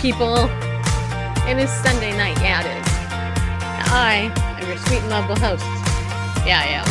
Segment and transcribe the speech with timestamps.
[0.00, 0.48] People.
[1.48, 2.38] It is Sunday night.
[2.40, 2.86] Yeah, it is.
[3.90, 4.30] I
[4.60, 5.64] am your sweet and lovable host.
[6.46, 6.86] Yeah, I am.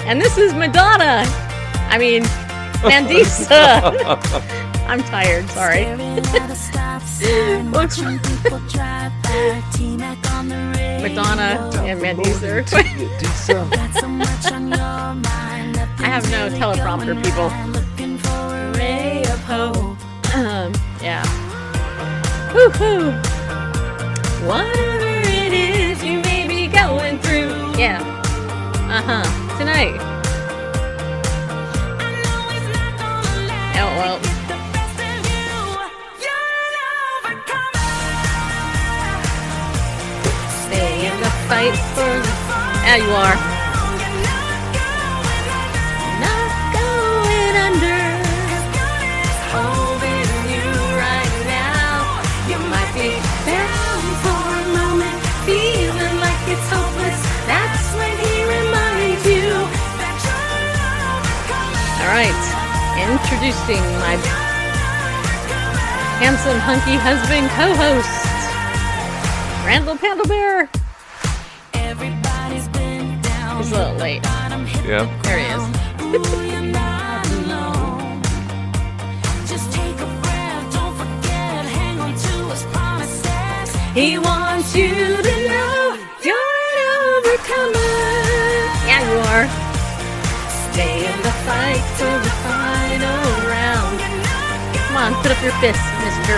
[0.08, 1.24] and this is Madonna.
[1.90, 2.22] I mean,
[2.82, 3.82] Mandisa.
[4.88, 5.48] I'm tired.
[5.50, 5.84] Sorry.
[7.70, 8.00] Looks
[11.02, 12.64] Madonna and Mandisa.
[15.98, 17.50] I have no teleprompter, people.
[21.06, 21.22] Yeah.
[22.52, 23.12] Woo-hoo.
[24.44, 25.12] Whatever
[25.44, 27.54] it is you may be going through.
[27.78, 28.00] Yeah.
[28.90, 29.24] Uh-huh.
[29.56, 30.00] Tonight.
[33.78, 34.18] Oh, well.
[40.64, 42.14] Stay in the fight for.
[42.82, 43.36] Yeah, you are.
[46.24, 47.95] Not going under.
[62.16, 62.32] Right,
[62.96, 64.16] introducing my
[66.16, 68.08] handsome, hunky husband co-host,
[69.66, 70.68] Randall Pandlebear.
[73.58, 74.22] He's a little late.
[74.86, 75.04] Yeah.
[75.24, 75.64] There he is.
[83.94, 86.36] He wants you to know you're
[86.70, 87.92] an overcomer.
[88.86, 89.65] Yeah, you are.
[90.76, 93.96] Stay in the fight till the final round.
[94.76, 96.36] Come on, put up your fist, mister.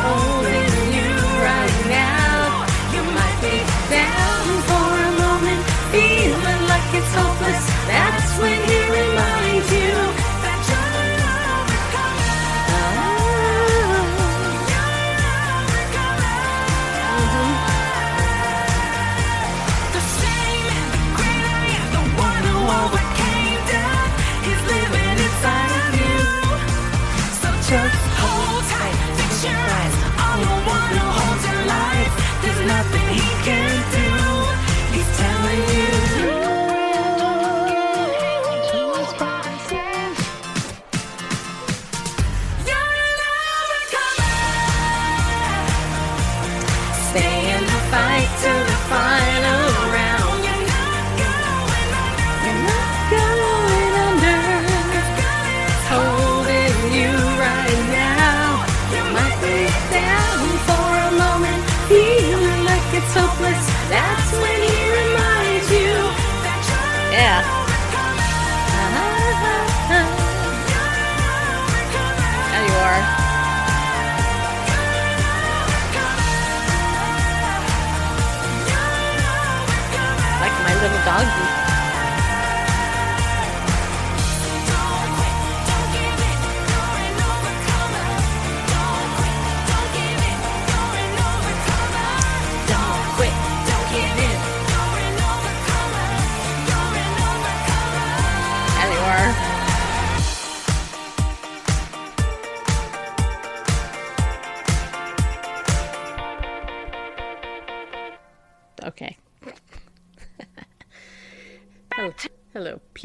[0.00, 1.12] Holding you
[1.44, 2.64] right now.
[2.96, 3.60] You might be
[3.92, 5.60] down for a moment,
[5.92, 7.68] feeling like it's hopeless.
[7.84, 8.19] That's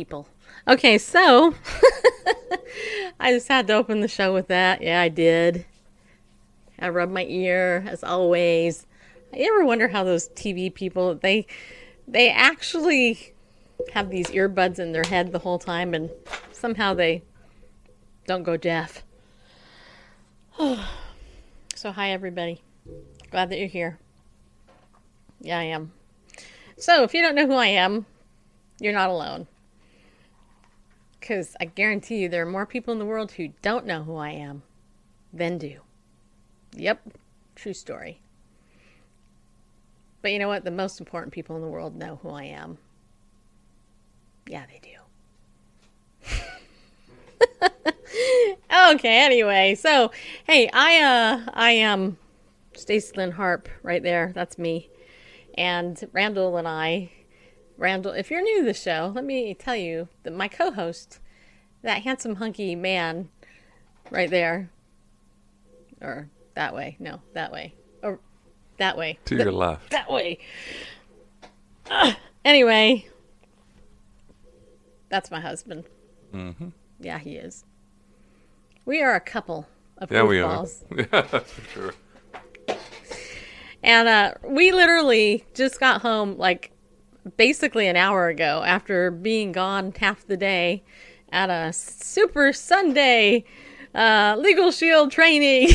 [0.05, 0.27] people.
[0.67, 1.55] Okay, so
[3.19, 4.83] I just had to open the show with that.
[4.83, 5.65] Yeah, I did.
[6.77, 8.85] I rubbed my ear as always.
[9.33, 11.47] You ever wonder how those TV people they
[12.07, 13.33] they actually
[13.93, 16.11] have these earbuds in their head the whole time and
[16.51, 17.23] somehow they
[18.27, 19.03] don't go deaf.
[20.59, 22.61] so hi everybody.
[23.31, 23.97] Glad that you're here.
[25.41, 25.93] Yeah, I am.
[26.77, 28.05] So, if you don't know who I am,
[28.79, 29.47] you're not alone.
[31.25, 34.15] Because I guarantee you there are more people in the world who don't know who
[34.15, 34.61] I am
[35.33, 35.79] than do.
[36.75, 37.17] Yep,
[37.55, 38.21] true story.
[40.21, 40.65] But you know what?
[40.65, 42.77] The most important people in the world know who I am.
[44.47, 46.37] Yeah, they do.
[48.93, 50.11] okay, anyway, so
[50.43, 52.19] hey, I uh I am
[52.75, 54.31] Stacy Lynn Harp right there.
[54.35, 54.91] That's me.
[55.57, 57.09] And Randall and I
[57.77, 61.19] Randall, if you're new to the show, let me tell you that my co-host,
[61.81, 63.29] that handsome hunky man
[64.09, 64.69] right there.
[66.01, 66.95] Or that way.
[66.99, 67.73] No, that way.
[68.01, 68.19] Or
[68.77, 69.19] that way.
[69.25, 69.91] To your left.
[69.91, 70.39] That way.
[71.89, 72.13] Uh,
[72.43, 73.07] anyway,
[75.09, 75.85] that's my husband.
[76.33, 76.69] Mm-hmm.
[76.99, 77.65] Yeah, he is.
[78.85, 79.67] We are a couple
[79.97, 80.65] of Yeah, we are.
[80.95, 81.93] Yeah, that's for sure.
[83.83, 86.71] And uh, we literally just got home like
[87.37, 90.83] basically an hour ago after being gone half the day
[91.31, 93.45] at a Super Sunday
[93.93, 95.69] uh, Legal Shield training.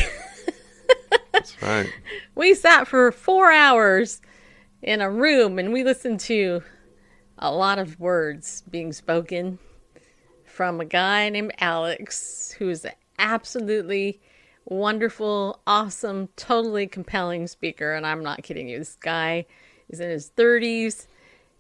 [1.33, 1.91] That's right.
[2.35, 4.21] we sat for four hours
[4.83, 6.63] in a room and we listened to
[7.39, 9.59] a lot of words being spoken
[10.45, 14.21] from a guy named Alex, who's an absolutely
[14.67, 17.95] wonderful, awesome, totally compelling speaker.
[17.95, 18.79] And I'm not kidding you.
[18.79, 19.47] This guy
[19.89, 21.07] is in his 30s.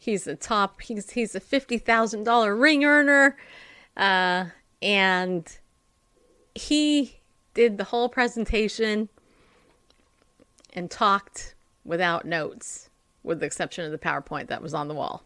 [0.01, 3.37] He's a top, he's, he's a $50,000 ring earner.
[3.97, 4.47] Uh,
[4.81, 5.59] and
[6.55, 7.21] he
[7.53, 9.11] did the whole presentation
[10.73, 11.55] and talked
[11.85, 12.89] without notes,
[13.23, 15.23] with the exception of the PowerPoint that was on the wall,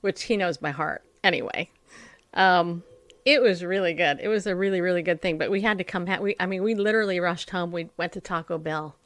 [0.00, 1.02] which he knows by heart.
[1.22, 1.68] Anyway,
[2.32, 2.82] um,
[3.26, 4.20] it was really good.
[4.22, 5.36] It was a really, really good thing.
[5.36, 6.06] But we had to come.
[6.06, 7.72] Ha- we, I mean, we literally rushed home.
[7.72, 8.96] We went to Taco Bell.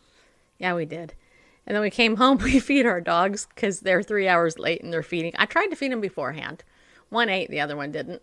[0.58, 1.14] Yeah, we did.
[1.66, 2.38] And then we came home.
[2.42, 5.32] We feed our dogs because they're three hours late and they're feeding.
[5.36, 6.64] I tried to feed them beforehand.
[7.08, 8.22] One ate, the other one didn't.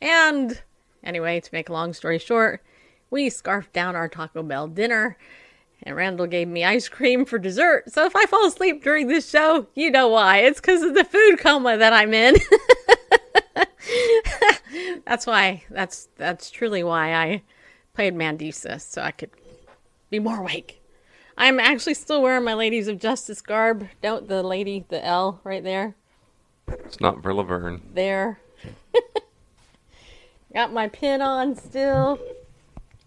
[0.00, 0.60] And
[1.02, 2.62] anyway, to make a long story short,
[3.10, 5.16] we scarfed down our Taco Bell dinner
[5.84, 7.92] and Randall gave me ice cream for dessert.
[7.92, 10.38] So if I fall asleep during this show, you know why.
[10.38, 12.36] It's because of the food coma that I'm in.
[15.04, 15.64] that's why.
[15.70, 17.42] That's that's truly why I
[17.92, 19.30] played Mandisa, so I could
[20.10, 20.80] be more awake.
[21.36, 23.88] I'm actually still wearing my Ladies of Justice garb.
[24.02, 25.94] Don't the lady, the L right there,
[26.68, 27.82] It's not for Laverne.
[27.92, 28.38] there.
[30.54, 32.18] Got my pin on still.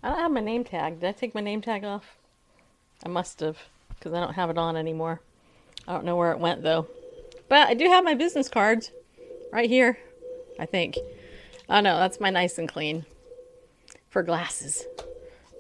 [0.04, 1.00] I don't have my name tag.
[1.00, 2.18] Did I take my name tag off?
[3.06, 3.58] I must have,
[3.90, 5.22] because I don't have it on anymore.
[5.88, 6.88] I don't know where it went though.
[7.48, 8.92] But I do have my business cards
[9.54, 9.98] right here,
[10.60, 10.98] I think.
[11.70, 13.06] Oh no, that's my nice and clean
[14.10, 14.86] for glasses.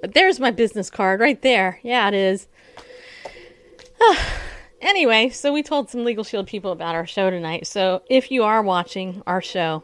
[0.01, 1.79] But there's my business card right there.
[1.81, 2.47] Yeah, it is.
[4.81, 7.67] anyway, so we told some Legal Shield people about our show tonight.
[7.67, 9.83] So if you are watching our show,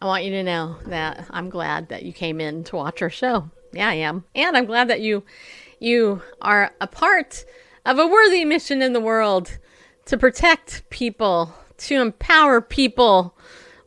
[0.00, 3.10] I want you to know that I'm glad that you came in to watch our
[3.10, 3.50] show.
[3.72, 4.24] Yeah, I am.
[4.34, 5.24] And I'm glad that you
[5.80, 7.44] you are a part
[7.84, 9.58] of a worthy mission in the world
[10.06, 13.36] to protect people, to empower people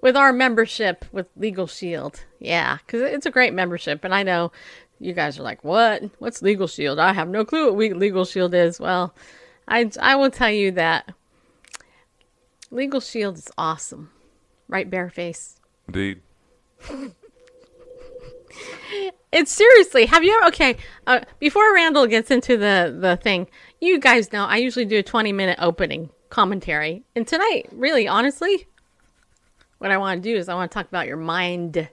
[0.02, 2.26] with our membership with Legal Shield.
[2.40, 4.52] Yeah, cuz it's a great membership and I know
[5.00, 6.04] you guys are like, "What?
[6.20, 8.80] What's Legal Shield?" I have no clue what Legal Shield is.
[8.80, 9.14] Well,
[9.68, 11.14] I I will tell you that
[12.72, 14.12] Legal Shield is awesome.
[14.68, 15.60] Right, Bareface?
[15.88, 16.22] Indeed.
[19.32, 20.06] It's seriously.
[20.06, 20.48] Have you ever?
[20.48, 23.48] Okay, uh, before Randall gets into the the thing,
[23.82, 28.68] you guys know I usually do a twenty minute opening commentary, and tonight, really, honestly,
[29.80, 31.90] what I want to do is I want to talk about your mind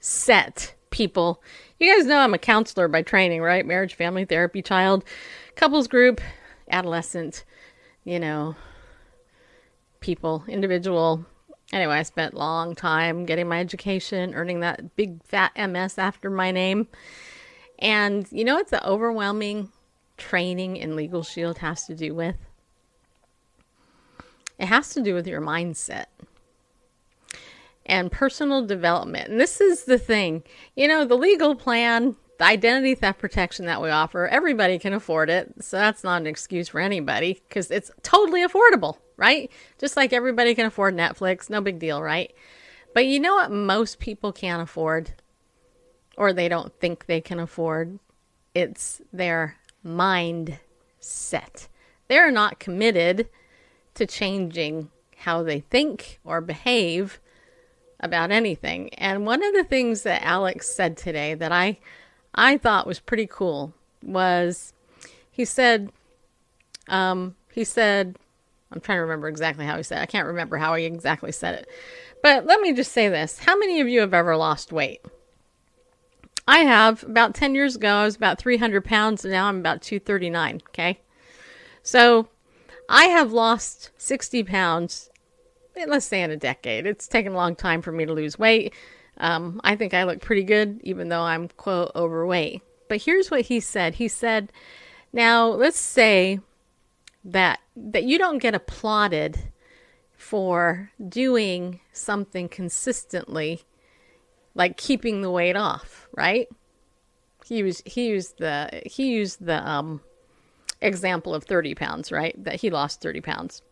[0.00, 1.42] set, people.
[1.78, 3.64] You guys know I'm a counselor by training, right?
[3.64, 5.04] Marriage, family therapy, child,
[5.54, 6.20] couples group,
[6.68, 7.44] adolescent,
[8.02, 8.56] you know,
[10.00, 11.24] people, individual.
[11.72, 16.50] Anyway, I spent long time getting my education, earning that big fat MS after my
[16.50, 16.88] name.
[17.78, 19.70] And you know what the overwhelming
[20.16, 22.36] training in Legal Shield has to do with?
[24.58, 26.06] It has to do with your mindset
[27.88, 29.28] and personal development.
[29.28, 30.42] And this is the thing.
[30.76, 35.30] You know, the legal plan, the identity theft protection that we offer, everybody can afford
[35.30, 35.52] it.
[35.60, 39.50] So that's not an excuse for anybody because it's totally affordable, right?
[39.78, 42.32] Just like everybody can afford Netflix, no big deal, right?
[42.94, 45.12] But you know what most people can't afford
[46.16, 47.98] or they don't think they can afford?
[48.54, 51.68] It's their mindset.
[52.08, 53.28] They're not committed
[53.94, 57.20] to changing how they think or behave
[58.00, 58.92] about anything.
[58.94, 61.78] And one of the things that Alex said today that I
[62.34, 64.72] I thought was pretty cool was
[65.30, 65.90] he said
[66.88, 68.16] um he said
[68.70, 69.98] I'm trying to remember exactly how he said.
[69.98, 70.02] It.
[70.02, 71.68] I can't remember how he exactly said it.
[72.22, 73.38] But let me just say this.
[73.38, 75.00] How many of you have ever lost weight?
[76.46, 77.02] I have.
[77.04, 80.62] About 10 years ago, I was about 300 pounds, and now I'm about 239.
[80.68, 81.00] Okay.
[81.82, 82.28] So
[82.88, 85.10] I have lost 60 pounds,
[85.86, 86.86] let's say in a decade.
[86.86, 88.74] It's taken a long time for me to lose weight.
[89.18, 92.62] Um, I think I look pretty good, even though I'm quote overweight.
[92.88, 93.94] But here's what he said.
[93.94, 94.52] He said,
[95.12, 96.40] "Now let's say
[97.24, 99.50] that that you don't get applauded
[100.16, 103.62] for doing something consistently,
[104.54, 106.48] like keeping the weight off, right?"
[107.44, 110.00] He used he used the he used the um,
[110.80, 112.34] example of 30 pounds, right?
[112.42, 113.62] That he lost 30 pounds.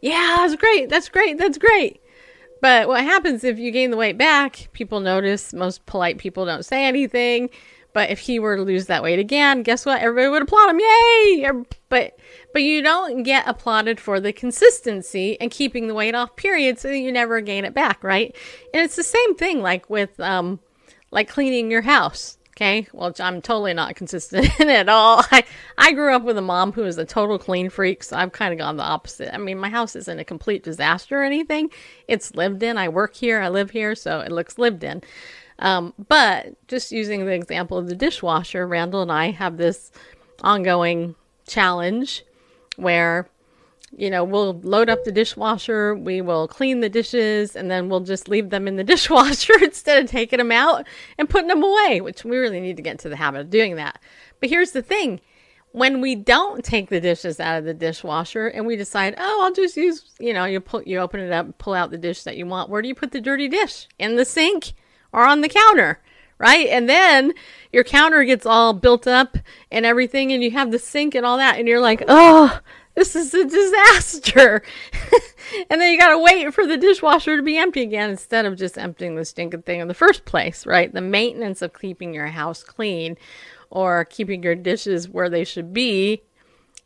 [0.00, 0.88] Yeah, that's great.
[0.88, 1.38] That's great.
[1.38, 2.00] That's great.
[2.60, 4.68] But what happens if you gain the weight back?
[4.72, 5.52] People notice.
[5.52, 7.50] Most polite people don't say anything.
[7.92, 10.00] But if he were to lose that weight again, guess what?
[10.00, 10.80] Everybody would applaud him.
[10.80, 11.52] Yay!
[11.88, 12.18] But
[12.52, 16.34] but you don't get applauded for the consistency and keeping the weight off.
[16.34, 16.78] Period.
[16.78, 18.34] So you never gain it back, right?
[18.72, 20.58] And it's the same thing, like with um,
[21.12, 22.36] like cleaning your house.
[22.56, 25.24] Okay, well, I'm totally not consistent at all.
[25.32, 25.42] I,
[25.76, 28.52] I grew up with a mom who was a total clean freak, so I've kind
[28.52, 29.34] of gone the opposite.
[29.34, 31.70] I mean, my house isn't a complete disaster or anything.
[32.06, 32.78] It's lived in.
[32.78, 35.02] I work here, I live here, so it looks lived in.
[35.58, 39.90] Um, but just using the example of the dishwasher, Randall and I have this
[40.40, 41.16] ongoing
[41.48, 42.24] challenge
[42.76, 43.28] where
[43.96, 48.00] you know, we'll load up the dishwasher, we will clean the dishes, and then we'll
[48.00, 50.86] just leave them in the dishwasher instead of taking them out
[51.18, 53.76] and putting them away, which we really need to get into the habit of doing
[53.76, 54.00] that.
[54.40, 55.20] But here's the thing
[55.74, 59.52] when we don't take the dishes out of the dishwasher and we decide, oh, I'll
[59.52, 62.36] just use, you know, you pull, you open it up, pull out the dish that
[62.36, 62.70] you want.
[62.70, 63.88] Where do you put the dirty dish?
[63.98, 64.74] In the sink
[65.12, 66.00] or on the counter?
[66.38, 66.68] Right.
[66.68, 67.32] And then
[67.72, 69.36] your counter gets all built up
[69.72, 72.60] and everything, and you have the sink and all that, and you're like, oh,
[72.96, 74.62] this is a disaster.
[75.70, 78.56] and then you got to wait for the dishwasher to be empty again instead of
[78.56, 80.92] just emptying the stinking thing in the first place, right?
[80.92, 83.16] The maintenance of keeping your house clean
[83.70, 86.22] or keeping your dishes where they should be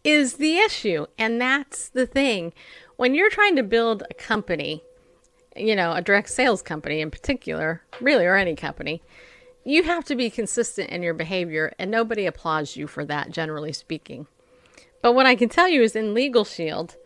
[0.02, 1.06] is the issue.
[1.18, 2.54] And that's the thing.
[2.96, 4.82] When you're trying to build a company,
[5.54, 9.02] you know, a direct sales company in particular, really, or any company,
[9.64, 13.72] you have to be consistent in your behavior, and nobody applauds you for that, generally
[13.72, 14.26] speaking.
[15.02, 16.96] But what I can tell you is in Legal Shield,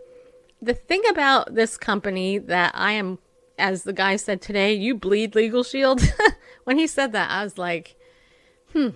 [0.61, 3.19] the thing about this company that I am,
[3.59, 6.01] as the guy said today, you bleed Legal Shield.
[6.65, 7.97] when he said that, I was like,
[8.73, 8.91] hmm,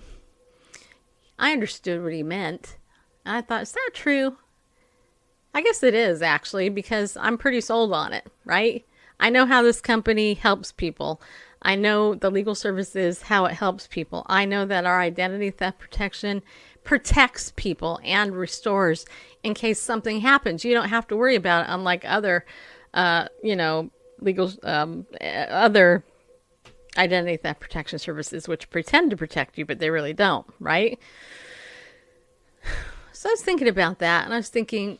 [1.37, 2.77] I understood what he meant.
[3.25, 4.37] And I thought, is that true?
[5.53, 8.85] I guess it is actually, because I'm pretty sold on it, right?
[9.19, 11.21] I know how this company helps people.
[11.61, 14.25] I know the legal services, how it helps people.
[14.27, 16.43] I know that our identity theft protection
[16.87, 19.05] protects people and restores
[19.43, 20.63] in case something happens.
[20.63, 22.45] You don't have to worry about it, unlike other,
[22.93, 23.91] uh, you know,
[24.21, 26.05] legal, um, other
[26.97, 30.97] identity theft protection services, which pretend to protect you, but they really don't, right?
[33.11, 34.99] So I was thinking about that, and I was thinking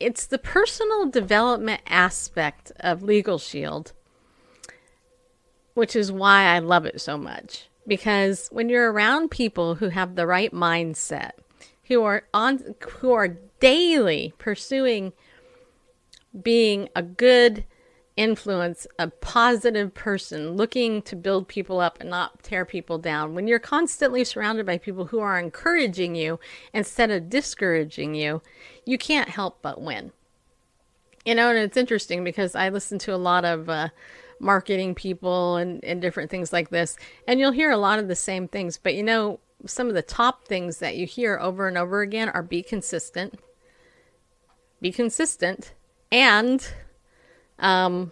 [0.00, 3.92] it's the personal development aspect of Legal Shield,
[5.74, 10.14] which is why I love it so much because when you're around people who have
[10.14, 11.32] the right mindset,
[11.84, 15.12] who are on who are daily pursuing
[16.42, 17.64] being a good
[18.16, 23.34] influence, a positive person, looking to build people up and not tear people down.
[23.34, 26.38] When you're constantly surrounded by people who are encouraging you
[26.72, 28.42] instead of discouraging you,
[28.84, 30.12] you can't help but win.
[31.24, 33.88] You know, and it's interesting because I listen to a lot of uh,
[34.40, 36.96] marketing people and, and different things like this.
[37.28, 38.78] And you'll hear a lot of the same things.
[38.78, 42.28] But you know, some of the top things that you hear over and over again
[42.30, 43.38] are be consistent,
[44.80, 45.74] be consistent,
[46.10, 46.66] and
[47.58, 48.10] um,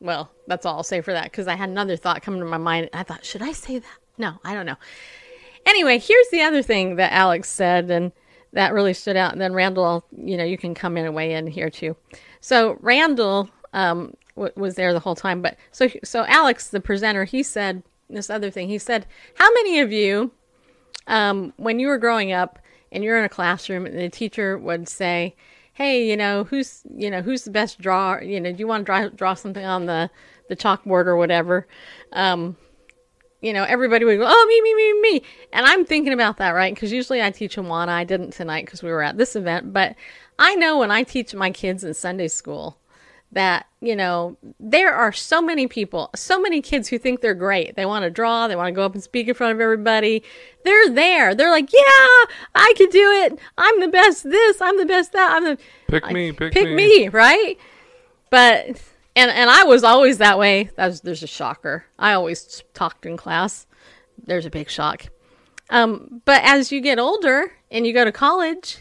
[0.00, 2.58] well, that's all I'll say for that because I had another thought coming to my
[2.58, 2.90] mind.
[2.92, 3.98] I thought, should I say that?
[4.18, 4.76] No, I don't know.
[5.66, 8.12] Anyway, here's the other thing that Alex said, and
[8.52, 9.32] that really stood out.
[9.32, 11.96] And then Randall, you know, you can come in and weigh in here too.
[12.40, 17.24] So Randall um, w- was there the whole time, but so so Alex, the presenter,
[17.24, 18.68] he said this other thing.
[18.68, 20.32] He said, "How many of you,
[21.06, 22.58] um, when you were growing up
[22.90, 25.34] and you're in a classroom, and the teacher would say."
[25.72, 28.20] Hey, you know who's you know who's the best drawer?
[28.22, 30.10] You know, do you want to draw draw something on the
[30.48, 31.66] the chalkboard or whatever?
[32.12, 32.56] Um,
[33.40, 35.22] you know, everybody would go, oh, me, me, me, me.
[35.52, 36.74] And I'm thinking about that, right?
[36.74, 37.88] Because usually I teach Awana.
[37.88, 39.72] I didn't tonight because we were at this event.
[39.72, 39.96] But
[40.38, 42.76] I know when I teach my kids in Sunday school
[43.32, 47.76] that, you know, there are so many people, so many kids who think they're great.
[47.76, 50.22] They want to draw, they want to go up and speak in front of everybody.
[50.64, 51.34] They're there.
[51.34, 53.38] They're like, yeah, I can do it.
[53.56, 55.32] I'm the best this, I'm the best that.
[55.32, 56.74] I'm the Pick me, pick, pick me.
[56.74, 57.56] me, right?
[58.30, 58.82] But
[59.16, 60.70] and and I was always that way.
[60.76, 61.84] That's there's a shocker.
[61.98, 63.66] I always talked in class.
[64.22, 65.06] There's a big shock.
[65.70, 68.78] Um, but as you get older and you go to college,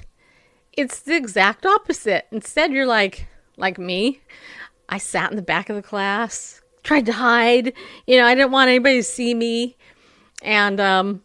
[0.74, 2.28] it's the exact opposite.
[2.32, 4.22] Instead, you're like, like me.
[4.88, 7.74] I sat in the back of the class, tried to hide.
[8.08, 9.78] You know, I didn't want anybody to see me.
[10.42, 11.24] And um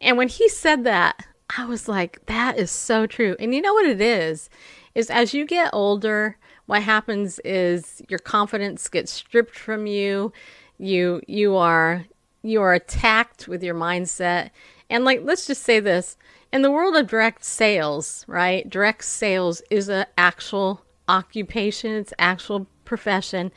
[0.00, 3.36] and when he said that, I was like, that is so true.
[3.38, 4.50] And you know what it is?
[4.94, 10.32] Is as you get older, what happens is your confidence gets stripped from you.
[10.78, 12.06] You you are
[12.42, 14.50] you are attacked with your mindset.
[14.90, 16.16] And like let's just say this,
[16.52, 18.68] in the world of direct sales, right?
[18.68, 23.52] Direct sales is an actual occupation, it's actual profession.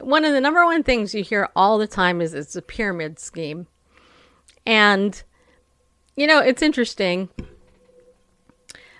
[0.00, 3.18] One of the number one things you hear all the time is it's a pyramid
[3.18, 3.66] scheme.
[4.66, 5.22] And
[6.16, 7.28] you know, it's interesting.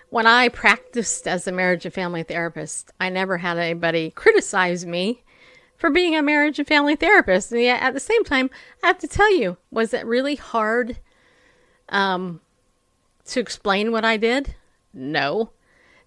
[0.09, 5.23] When I practiced as a marriage and family therapist, I never had anybody criticize me
[5.75, 7.51] for being a marriage and family therapist.
[7.51, 8.49] And yet, at the same time,
[8.83, 10.97] I have to tell you, was it really hard
[11.89, 12.39] um,
[13.25, 14.55] to explain what I did?
[14.93, 15.51] No.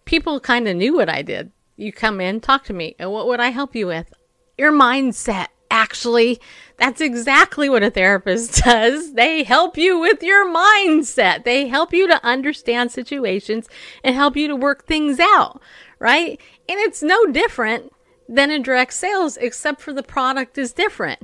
[0.07, 1.53] People kind of knew what I did.
[1.77, 4.13] You come in, talk to me, and what would I help you with?
[4.59, 5.49] Your mindset.
[5.73, 6.41] Actually,
[6.81, 9.13] that's exactly what a therapist does.
[9.13, 11.45] They help you with your mindset.
[11.45, 13.69] They help you to understand situations
[14.03, 15.61] and help you to work things out,
[15.99, 16.41] right?
[16.69, 17.93] And it's no different
[18.27, 21.21] than in direct sales, except for the product is different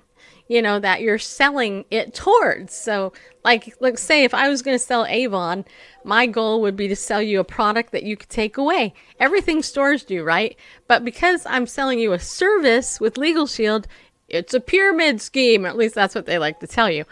[0.49, 2.73] you know, that you're selling it towards.
[2.75, 3.13] So,
[3.45, 5.65] like, let's say if I was going to sell Avon,
[6.05, 8.95] my goal would be to sell you a product that you could take away.
[9.19, 10.57] Everything stores do, right?
[10.87, 13.89] But because I'm selling you a service with Legal Shield,
[14.37, 15.67] it's a pyramid scheme.
[15.67, 17.05] At least that's what they like to tell you.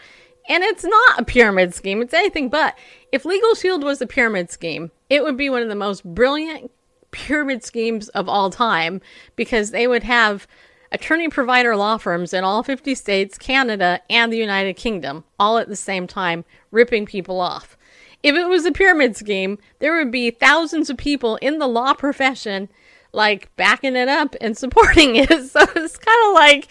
[0.47, 2.77] And it's not a pyramid scheme, it's anything but.
[3.11, 6.71] If Legal Shield was a pyramid scheme, it would be one of the most brilliant
[7.11, 9.01] pyramid schemes of all time
[9.35, 10.47] because they would have
[10.91, 15.67] attorney provider law firms in all 50 states, Canada, and the United Kingdom, all at
[15.67, 17.77] the same time, ripping people off.
[18.21, 21.93] If it was a pyramid scheme, there would be thousands of people in the law
[21.93, 22.69] profession
[23.13, 25.29] like backing it up and supporting it.
[25.29, 26.67] So it's kind of like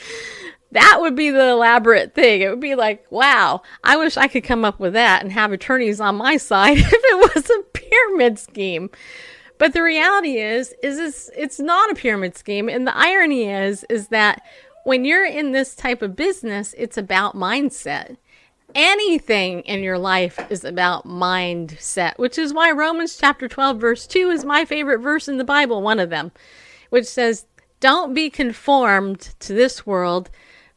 [0.74, 2.42] that would be the elaborate thing.
[2.42, 5.52] It would be like, wow, I wish I could come up with that and have
[5.52, 8.90] attorneys on my side if it was a pyramid scheme.
[9.56, 12.68] But the reality is, is it's, it's not a pyramid scheme.
[12.68, 14.42] And the irony is, is that
[14.82, 18.16] when you're in this type of business, it's about mindset.
[18.74, 24.30] Anything in your life is about mindset, which is why Romans chapter 12, verse 2
[24.30, 26.32] is my favorite verse in the Bible, one of them,
[26.90, 27.46] which says,
[27.78, 30.30] Don't be conformed to this world,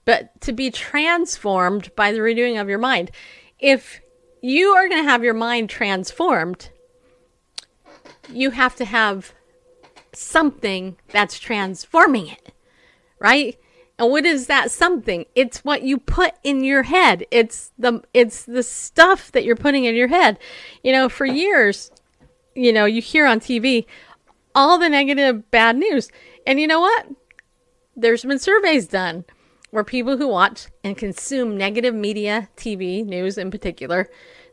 [0.08, 3.12] but to be transformed by the renewing of your mind.
[3.60, 4.00] If
[4.42, 6.70] you are going to have your mind transformed,
[8.30, 9.34] you have to have
[10.14, 12.54] something that's transforming it,
[13.20, 13.60] right?
[14.00, 15.26] And what is that something?
[15.36, 17.26] It's what you put in your head.
[17.30, 20.40] It's the it's the stuff that you're putting in your head.
[20.84, 21.92] You know, for years,
[22.56, 23.86] you know, you hear on TV
[24.56, 26.10] all the negative bad news.
[26.46, 27.08] And you know what?
[27.98, 29.26] There's been surveys done
[29.70, 34.10] where people who watch and consume negative media, TV, news in particular,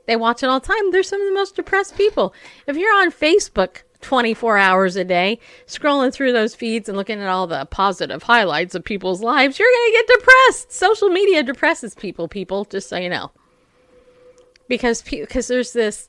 [0.06, 0.90] they watch it all the time.
[0.90, 2.34] They're some of the most depressed people.
[2.66, 7.28] If you're on Facebook 24 hours a day, scrolling through those feeds and looking at
[7.28, 10.72] all the positive highlights of people's lives, you're going to get depressed.
[10.72, 13.30] Social media depresses people, people, just so you know.
[14.68, 16.08] Because because there's this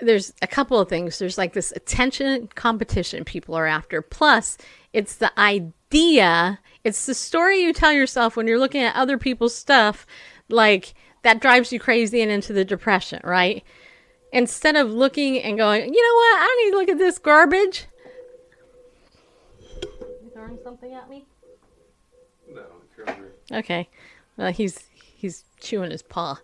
[0.00, 1.18] there's a couple of things.
[1.18, 4.02] There's like this attention competition people are after.
[4.02, 4.58] Plus,
[4.92, 9.54] it's the idea, it's the story you tell yourself when you're looking at other people's
[9.54, 10.06] stuff
[10.48, 13.64] like that drives you crazy and into the depression, right?
[14.32, 17.18] Instead of looking and going, you know what, I don't need to look at this
[17.18, 17.86] garbage.
[19.70, 21.26] You throwing something at me?
[22.48, 22.64] No.
[23.52, 23.88] Okay.
[24.36, 24.78] Well, he's
[25.14, 26.38] he's chewing his paw.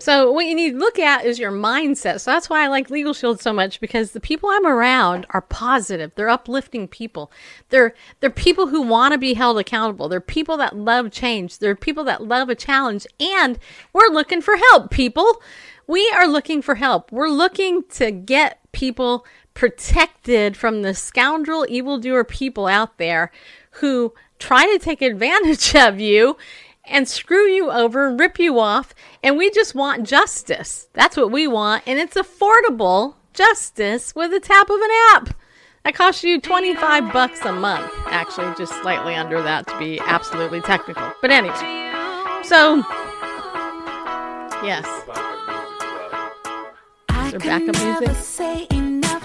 [0.00, 2.20] So what you need to look at is your mindset.
[2.20, 5.40] So that's why I like Legal Shield so much because the people I'm around are
[5.40, 6.12] positive.
[6.14, 7.32] They're uplifting people.
[7.70, 10.08] They're they're people who want to be held accountable.
[10.08, 11.58] They're people that love change.
[11.58, 13.08] They're people that love a challenge.
[13.18, 13.58] And
[13.92, 15.42] we're looking for help, people.
[15.88, 17.10] We are looking for help.
[17.10, 23.32] We're looking to get people protected from the scoundrel evildoer people out there
[23.72, 26.36] who try to take advantage of you
[26.90, 28.94] and screw you over and rip you off.
[29.22, 30.88] And we just want justice.
[30.92, 31.84] That's what we want.
[31.86, 35.34] And it's affordable justice with a tap of an app.
[35.84, 37.92] That costs you 25 bucks a month.
[38.06, 41.12] Actually, just slightly under that to be absolutely technical.
[41.20, 41.54] But anyway.
[42.42, 42.82] So,
[44.62, 44.86] yes.
[47.26, 48.66] Is there backup music?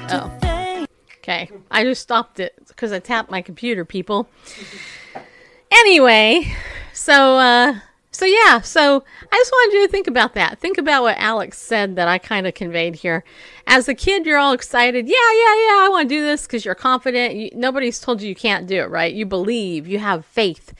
[0.09, 0.39] Oh.
[1.19, 1.49] Okay.
[1.71, 4.27] I just stopped it because I tapped my computer, people.
[5.71, 6.53] Anyway,
[6.93, 7.79] so uh
[8.11, 10.59] So yeah, so I just wanted you to think about that.
[10.59, 13.23] Think about what Alex said that I kind of conveyed here.
[13.65, 15.07] As a kid, you're all excited.
[15.07, 15.79] Yeah, yeah, yeah.
[15.81, 17.33] I want to do this because you're confident.
[17.33, 19.11] You, nobody's told you you can't do it, right?
[19.11, 19.87] You believe.
[19.87, 20.75] You have faith.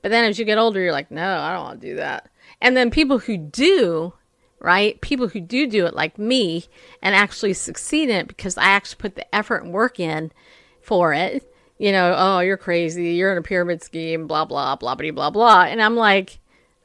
[0.00, 2.30] But then as you get older, you're like, no, I don't want to do that.
[2.62, 4.14] And then people who do,
[4.60, 4.98] right?
[5.02, 6.64] People who do do it, like me,
[7.02, 10.32] and actually succeed in it because I actually put the effort and work in
[10.80, 11.52] for it.
[11.78, 13.12] You know, oh, you're crazy.
[13.12, 14.26] You're in a pyramid scheme.
[14.26, 15.62] Blah blah blah blah blah blah.
[15.62, 16.40] And I'm like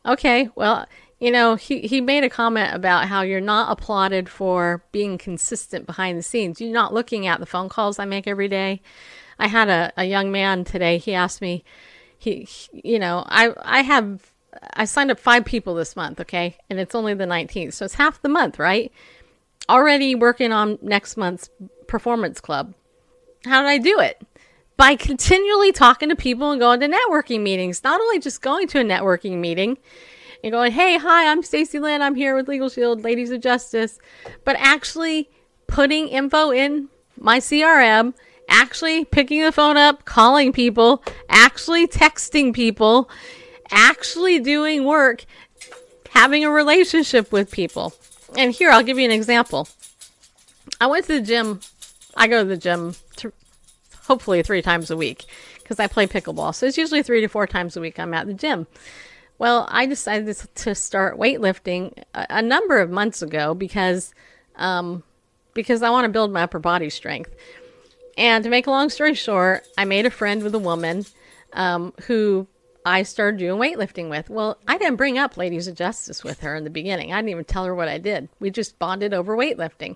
[0.06, 0.86] Okay, well,
[1.19, 5.86] you know, he, he made a comment about how you're not applauded for being consistent
[5.86, 6.60] behind the scenes.
[6.60, 8.82] You're not looking at the phone calls I make every day.
[9.39, 11.63] I had a, a young man today, he asked me,
[12.17, 14.32] he, he you know, I, I have,
[14.73, 16.58] I signed up five people this month, okay?
[16.69, 18.91] And it's only the 19th, so it's half the month, right?
[19.69, 21.49] Already working on next month's
[21.88, 22.73] performance club.
[23.45, 24.21] How did I do it?
[24.77, 27.83] By continually talking to people and going to networking meetings.
[27.83, 29.77] Not only just going to a networking meeting
[30.43, 32.01] and going, "Hey, hi, I'm Stacy Lynn.
[32.01, 33.99] I'm here with Legal Shield, Ladies of Justice,"
[34.43, 35.29] but actually
[35.67, 38.13] putting info in my CRM,
[38.49, 43.09] actually picking the phone up, calling people, actually texting people,
[43.71, 45.25] actually doing work,
[46.09, 47.93] having a relationship with people.
[48.38, 49.67] And here, I'll give you an example.
[50.81, 51.62] I went to the gym.
[52.15, 52.95] I go to the gym
[54.05, 55.25] hopefully three times a week
[55.61, 56.53] because I play pickleball.
[56.55, 58.67] So it's usually three to four times a week I'm at the gym.
[59.39, 64.13] Well, I decided to start weightlifting a, a number of months ago because
[64.55, 65.03] um,
[65.53, 67.33] because I want to build my upper body strength.
[68.17, 71.05] And to make a long story short, I made a friend with a woman
[71.53, 72.47] um, who
[72.85, 74.29] I started doing weightlifting with.
[74.29, 77.13] Well, I didn't bring up Ladies of Justice with her in the beginning.
[77.13, 78.29] I didn't even tell her what I did.
[78.39, 79.95] We just bonded over weightlifting.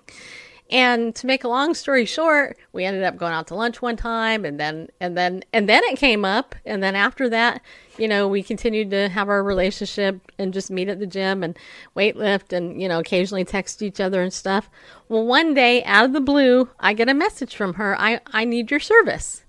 [0.70, 3.96] And to make a long story short, we ended up going out to lunch one
[3.96, 7.62] time and then and then and then it came up and then after that,
[7.98, 11.58] you know, we continued to have our relationship and just meet at the gym and
[11.96, 14.70] weight lift and, you know, occasionally text each other and stuff.
[15.08, 17.98] Well, one day out of the blue, I get a message from her.
[17.98, 19.46] I I need your service.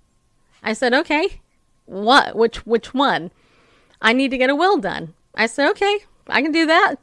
[0.63, 1.41] I said, "Okay.
[1.87, 2.37] What?
[2.37, 3.33] Which which one?
[4.01, 6.97] I need to get a will done." I said, "Okay, I can do that."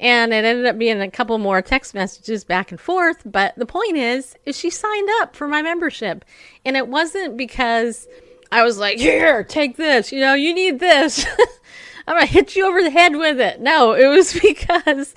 [0.00, 3.66] And it ended up being a couple more text messages back and forth but the
[3.66, 6.24] point is is she signed up for my membership.
[6.64, 8.06] And it wasn't because
[8.50, 11.26] i was like here take this you know you need this.
[12.06, 13.60] I'm gonna hit you over the head with it.
[13.60, 15.14] No it was because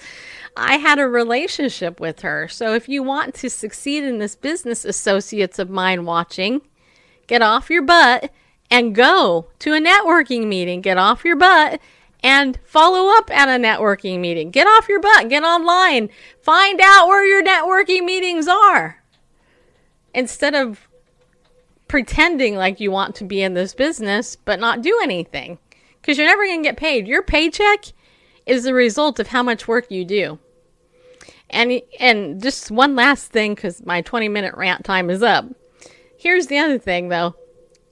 [0.58, 2.48] i had a relationship with her.
[2.48, 6.62] So if you want to succeed in this business associates of mine watching
[7.28, 8.32] get off your butt
[8.72, 10.82] and go to a networking meeting.
[10.82, 11.80] Get off your butt
[12.24, 14.52] and follow up at a networking meeting.
[14.52, 16.10] Get off your butt, get online,
[16.42, 19.04] find out where your networking meetings are.
[20.14, 20.88] Instead of
[21.88, 25.58] pretending like you want to be in this business but not do anything
[26.00, 27.06] because you're never going to get paid.
[27.06, 27.86] Your paycheck
[28.46, 30.40] is the result of how much work you do.
[31.50, 35.46] And and just one last thing cuz my 20 minute rant time is up.
[36.18, 37.36] Here's the other thing though.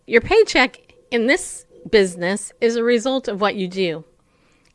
[0.08, 4.06] Your paycheck in this business is a result of what you do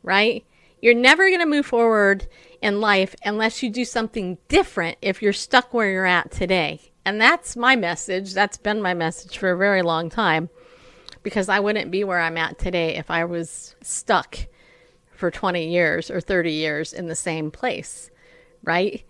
[0.05, 0.45] right?
[0.81, 2.27] You're never going to move forward
[2.61, 6.79] in life unless you do something different if you're stuck where you're at today.
[7.03, 8.33] And that's my message.
[8.33, 10.49] That's been my message for a very long time
[11.23, 14.37] because I wouldn't be where I'm at today if I was stuck
[15.11, 18.11] for 20 years or 30 years in the same place,
[18.63, 19.03] right?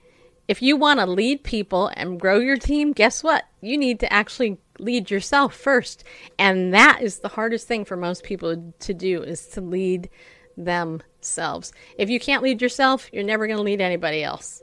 [0.47, 3.43] If you want to lead people and grow your team, guess what?
[3.61, 6.03] You need to actually lead yourself first.
[6.37, 10.09] And that is the hardest thing for most people to do is to lead
[10.57, 11.73] themselves.
[11.97, 14.61] If you can't lead yourself, you're never going to lead anybody else.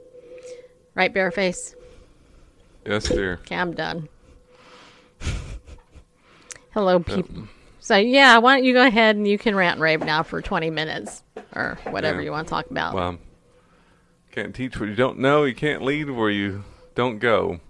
[0.95, 1.75] Right, Bareface?
[2.85, 3.35] Yes, dear.
[3.35, 4.09] Okay, I'm done.
[6.73, 7.35] Hello, people.
[7.37, 7.49] Yep.
[7.81, 10.41] So, yeah, why don't you go ahead and you can rant and rave now for
[10.41, 11.23] 20 minutes
[11.55, 12.27] or whatever yeah.
[12.27, 12.95] you want to talk about.
[12.95, 13.19] Well,
[14.31, 15.45] can't teach what you don't know.
[15.45, 17.61] You can't lead where you don't go.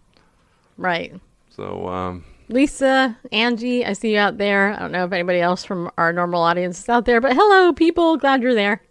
[0.77, 1.15] Right.
[1.51, 4.75] So, um, Lisa, Angie, I see you out there.
[4.75, 7.73] I don't know if anybody else from our normal audience is out there, but hello,
[7.73, 8.19] people.
[8.19, 8.83] Glad you're there.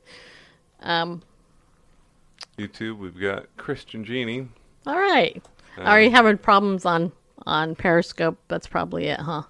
[0.82, 1.22] Um,
[2.58, 4.48] YouTube, we've got Christian Genie.
[4.88, 5.42] All right.
[5.78, 7.12] Uh, Are you having problems on
[7.46, 8.38] on Periscope?
[8.48, 9.44] That's probably it, huh?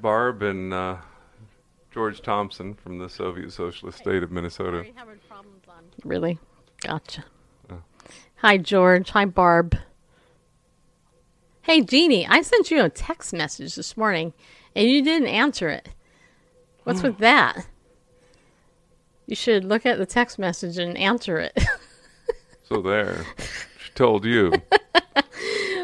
[0.00, 0.96] Barb and uh,
[1.90, 4.78] George Thompson from the Soviet Socialist State of Minnesota.
[4.78, 5.84] Are you having problems on?
[6.04, 6.38] Really?
[6.82, 7.24] Gotcha.
[7.68, 7.74] Uh.
[8.36, 9.10] Hi, George.
[9.10, 9.76] Hi, Barb.
[11.64, 14.32] Hey, Jeannie, I sent you a text message this morning
[14.74, 15.88] and you didn't answer it.
[16.84, 17.66] What's with that?
[19.26, 21.58] You should look at the text message and answer it.
[22.68, 23.24] so there.
[23.38, 24.52] She told you.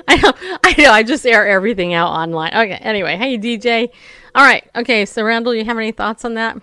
[0.09, 0.33] I know.
[0.65, 0.91] I know.
[0.93, 2.53] I just air everything out online.
[2.53, 2.79] Okay.
[2.83, 3.89] Anyway, hey DJ.
[4.35, 4.69] All right.
[4.77, 5.07] Okay.
[5.07, 6.61] So Randall, you have any thoughts on that?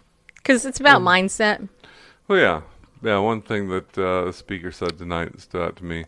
[0.48, 1.68] because it's about mindset.
[2.28, 2.62] Well, yeah,
[3.04, 3.18] yeah.
[3.20, 6.06] One thing that uh, the speaker said tonight that stood out to me,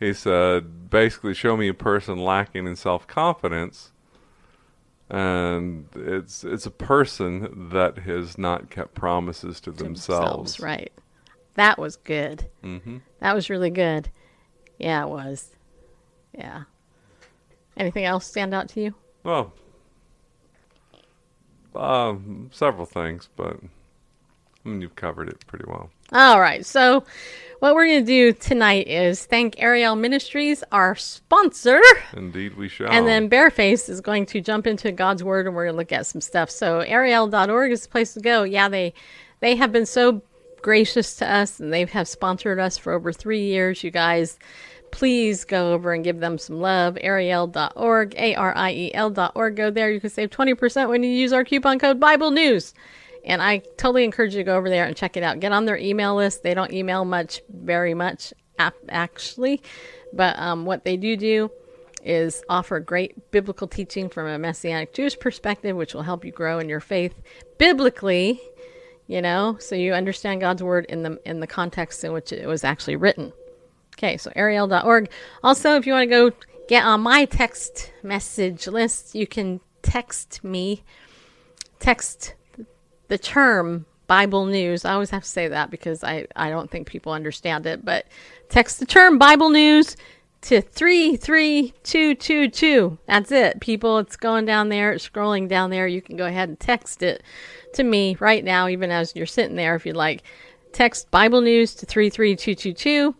[0.00, 3.92] he said, basically, show me a person lacking in self confidence,
[5.08, 10.60] and it's it's a person that has not kept promises to, themselves.
[10.60, 10.92] Right.
[11.54, 12.48] That was good.
[12.62, 14.10] hmm That was really good.
[14.78, 15.50] Yeah, it was.
[16.36, 16.64] Yeah.
[17.76, 18.94] Anything else stand out to you?
[19.22, 19.52] Well,
[21.74, 23.56] um, several things, but
[24.64, 25.90] I mean, you've covered it pretty well.
[26.12, 26.64] All right.
[26.64, 27.04] So,
[27.64, 31.80] what we're going to do tonight is thank Ariel Ministries, our sponsor.
[32.12, 32.90] Indeed, we shall.
[32.90, 35.90] And then Bareface is going to jump into God's Word, and we're going to look
[35.90, 36.50] at some stuff.
[36.50, 38.42] So Ariel.org is the place to go.
[38.42, 38.92] Yeah, they
[39.40, 40.20] they have been so
[40.60, 43.82] gracious to us, and they have sponsored us for over three years.
[43.82, 44.38] You guys,
[44.90, 46.98] please go over and give them some love.
[47.00, 49.56] Ariel.org, A R I E L.org.
[49.56, 49.90] Go there.
[49.90, 52.74] You can save twenty percent when you use our coupon code Bible News.
[53.24, 55.40] And I totally encourage you to go over there and check it out.
[55.40, 56.42] Get on their email list.
[56.42, 59.62] They don't email much, very much, actually,
[60.12, 61.50] but um, what they do do
[62.04, 66.58] is offer great biblical teaching from a Messianic Jewish perspective, which will help you grow
[66.58, 67.14] in your faith
[67.58, 68.40] biblically.
[69.06, 72.46] You know, so you understand God's word in the in the context in which it
[72.46, 73.32] was actually written.
[73.96, 75.10] Okay, so Ariel.org.
[75.42, 76.36] Also, if you want to go
[76.68, 80.82] get on my text message list, you can text me.
[81.80, 82.34] Text
[83.08, 84.84] the term Bible news.
[84.84, 88.06] I always have to say that because I, I don't think people understand it, but
[88.48, 89.96] text the term Bible news
[90.42, 92.98] to 33222.
[93.06, 93.98] That's it, people.
[93.98, 95.86] It's going down there, it's scrolling down there.
[95.86, 97.22] You can go ahead and text it
[97.74, 100.22] to me right now, even as you're sitting there if you'd like.
[100.72, 103.14] Text Bible news to 33222.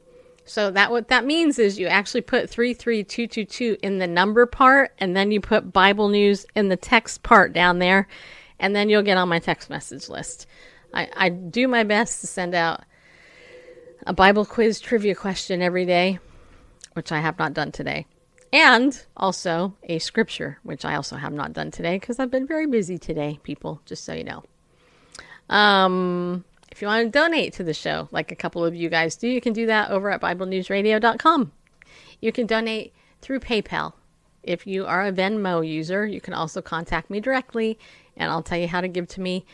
[0.46, 5.16] So that what that means is you actually put 33222 in the number part and
[5.16, 8.06] then you put Bible news in the text part down there
[8.58, 10.46] and then you'll get on my text message list.
[10.92, 12.84] I, I do my best to send out
[14.06, 16.18] a Bible quiz trivia question every day,
[16.92, 18.06] which I have not done today.
[18.52, 22.66] And also a scripture, which I also have not done today because I've been very
[22.66, 24.44] busy today, people, just so you know.
[25.48, 29.16] Um, if you want to donate to the show, like a couple of you guys
[29.16, 31.52] do, you can do that over at BibleNewsRadio.com.
[32.20, 33.94] You can donate through PayPal.
[34.42, 37.78] If you are a Venmo user, you can also contact me directly
[38.16, 39.44] and I'll tell you how to give to me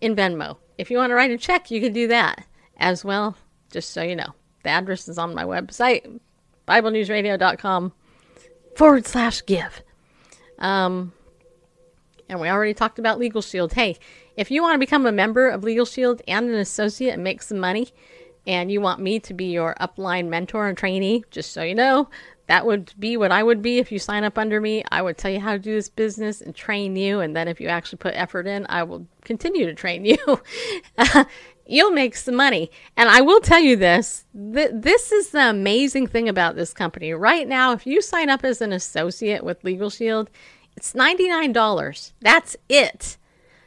[0.00, 0.56] in Venmo.
[0.76, 2.46] If you want to write a check, you can do that
[2.78, 3.36] as well,
[3.70, 4.34] just so you know.
[4.62, 6.20] The address is on my website,
[6.66, 7.92] BibleNewsRadio.com
[8.76, 9.82] forward slash give.
[10.58, 11.12] Um,
[12.28, 13.72] and we already talked about Legal Shield.
[13.72, 13.96] Hey,
[14.36, 17.42] if you want to become a member of Legal Shield and an associate and make
[17.42, 17.88] some money,
[18.46, 22.08] and you want me to be your upline mentor and trainee, just so you know,
[22.48, 24.82] that would be what I would be if you sign up under me.
[24.90, 27.20] I would tell you how to do this business and train you.
[27.20, 30.16] And then if you actually put effort in, I will continue to train you.
[31.66, 32.70] You'll make some money.
[32.96, 37.12] And I will tell you this th- this is the amazing thing about this company.
[37.12, 40.30] Right now, if you sign up as an associate with Legal Shield,
[40.74, 42.12] it's $99.
[42.22, 43.18] That's it.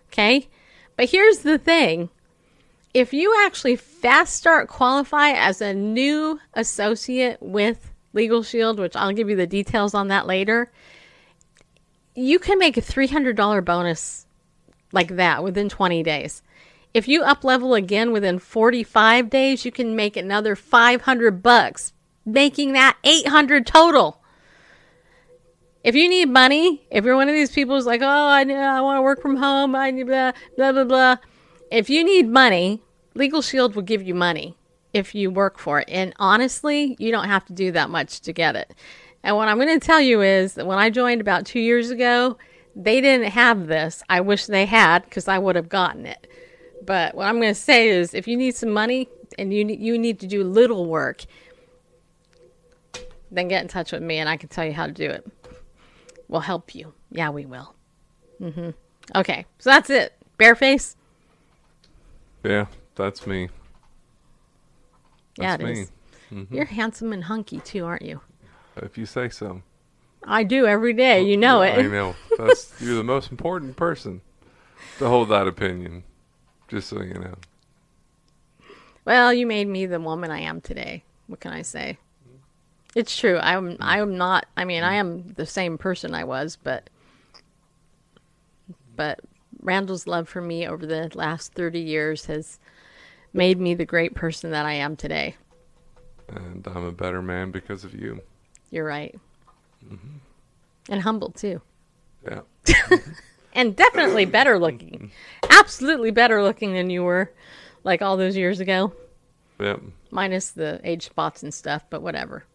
[0.07, 0.49] Okay.
[0.97, 2.09] But here's the thing
[2.95, 9.13] if you actually fast start qualify as a new associate with Legal Shield, which I'll
[9.13, 10.71] give you the details on that later,
[12.15, 14.25] you can make a $300 bonus
[14.91, 16.41] like that within 20 days.
[16.93, 21.93] If you up level again within 45 days, you can make another 500 bucks,
[22.25, 24.21] making that 800 total.
[25.83, 28.81] If you need money, if you're one of these people who's like, oh, I, I
[28.81, 31.17] want to work from home, I need blah, blah, blah, blah.
[31.71, 32.83] If you need money,
[33.15, 34.57] Legal Shield will give you money
[34.93, 35.89] if you work for it.
[35.89, 38.73] And honestly, you don't have to do that much to get it.
[39.23, 41.91] And what I'm going to tell you is that when I joined about two years
[41.91, 42.37] ago,
[42.75, 44.01] they didn't have this.
[44.09, 46.27] I wish they had because I would have gotten it.
[46.83, 49.97] But what I'm going to say is if you need some money and you, you
[49.97, 51.25] need to do little work,
[53.29, 55.25] then get in touch with me and I can tell you how to do it.
[56.27, 56.93] We'll help you.
[57.11, 57.75] Yeah, we will.
[58.41, 58.69] Mm-hmm.
[59.15, 60.13] Okay, so that's it.
[60.39, 60.95] Bareface?
[62.43, 63.49] Yeah, that's me.
[65.41, 65.81] Yeah, That's it me.
[65.81, 65.91] is.
[66.33, 66.55] Mm-hmm.
[66.55, 68.21] You're handsome and hunky too, aren't you?
[68.77, 69.61] If you say so.
[70.23, 71.23] I do every day.
[71.23, 71.77] You know it.
[71.77, 72.15] I know.
[72.37, 74.21] That's you're the most important person
[74.99, 76.03] to hold that opinion.
[76.67, 77.35] Just so you know.
[79.03, 81.03] Well, you made me the woman I am today.
[81.27, 81.97] What can I say?
[82.95, 83.39] It's true.
[83.39, 83.83] I'm mm-hmm.
[83.83, 85.29] I'm not I mean, I mm-hmm.
[85.29, 86.89] am the same person I was, but
[88.95, 89.19] but
[89.61, 92.59] Randall's love for me over the last 30 years has
[93.33, 95.35] made me the great person that I am today.
[96.27, 98.21] And I'm a better man because of you.
[98.69, 99.17] You're right.
[99.85, 100.17] Mm-hmm.
[100.89, 101.61] And humble too.
[102.23, 102.41] Yeah.
[103.53, 105.11] and definitely better looking.
[105.49, 107.31] Absolutely better looking than you were,
[107.83, 108.93] like all those years ago.
[109.59, 109.81] Yep.
[110.09, 112.45] Minus the age spots and stuff, but whatever.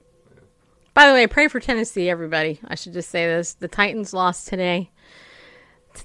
[0.95, 2.59] By the way, pray for Tennessee, everybody.
[2.67, 4.91] I should just say this: the Titans lost today.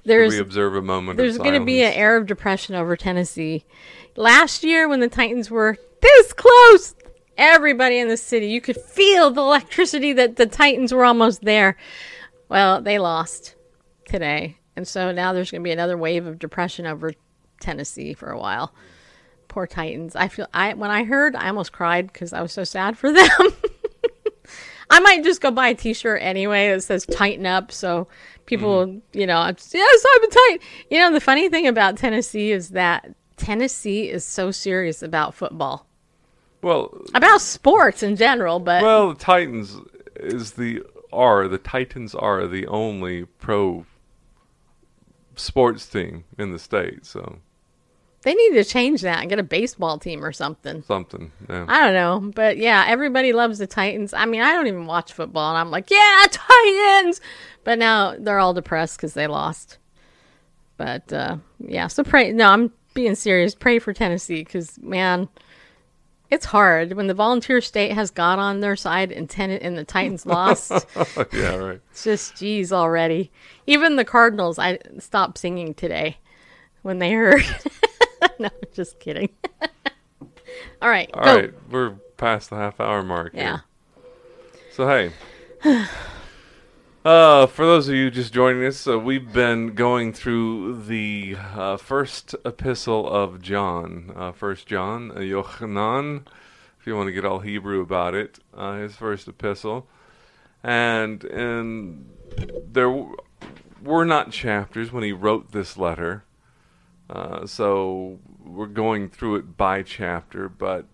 [0.04, 1.18] There's we observe a moment.
[1.18, 3.66] there's going to be an air of depression over Tennessee.
[4.16, 6.96] Last year, when the Titans were this close,
[7.38, 11.78] everybody in the city, you could feel the electricity that the Titans were almost there.
[12.50, 13.56] Well, they lost
[14.06, 14.58] today.
[14.76, 17.14] And so now there's going to be another wave of depression over
[17.60, 18.74] Tennessee for a while.
[19.48, 20.16] Poor Titans.
[20.16, 23.12] I feel I when I heard, I almost cried because I was so sad for
[23.12, 23.30] them.
[24.92, 28.08] I might just go buy a T-shirt anyway that says "Tighten Up," so
[28.46, 29.02] people, mm.
[29.14, 30.58] you know, I'm, yes, I'm a tight.
[30.90, 35.88] You know, the funny thing about Tennessee is that Tennessee is so serious about football.
[36.62, 39.78] Well, about sports in general, but well, the Titans
[40.18, 43.86] is the are the Titans are the only pro
[45.36, 47.40] sports team in the state, so
[48.24, 50.84] they need to change that and get a baseball team or something.
[50.84, 51.66] Something, yeah.
[51.68, 54.14] I don't know, but yeah, everybody loves the Titans.
[54.14, 57.22] I mean, I don't even watch football, and I'm like, yeah, Titans.
[57.64, 59.78] But now they're all depressed because they lost.
[60.78, 62.32] But uh, yeah, so pray.
[62.32, 63.56] No, I'm being serious.
[63.56, 65.30] Pray for Tennessee because man,
[66.30, 69.84] it's hard when the volunteer state has God on their side and ten and the
[69.84, 70.72] Titans lost.
[71.34, 71.82] yeah, right.
[71.92, 73.32] It's just geez already.
[73.68, 76.18] Even the Cardinals, I stopped singing today
[76.82, 77.44] when they heard.
[78.40, 79.30] no, just kidding.
[80.82, 81.10] All right.
[81.14, 81.36] All go.
[81.36, 83.34] right, We're past the half hour mark.
[83.34, 83.60] Yeah.
[83.96, 84.04] Here.
[84.72, 85.12] So hey.
[87.04, 91.76] Uh, for those of you just joining us, uh, we've been going through the uh,
[91.76, 96.28] first epistle of John, uh, First John, uh, Yochanan,
[96.80, 99.88] if you want to get all Hebrew about it, uh, his first epistle,
[100.64, 102.08] and and
[102.72, 103.18] there w-
[103.84, 106.24] were not chapters when he wrote this letter,
[107.12, 110.86] uh, so we're going through it by chapter, but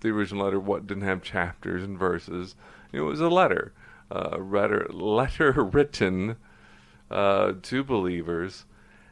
[0.00, 2.54] the original letter what didn't have chapters and verses.
[2.92, 3.72] It was a letter
[4.10, 6.36] uh, letter, letter written
[7.10, 8.64] uh, to believers,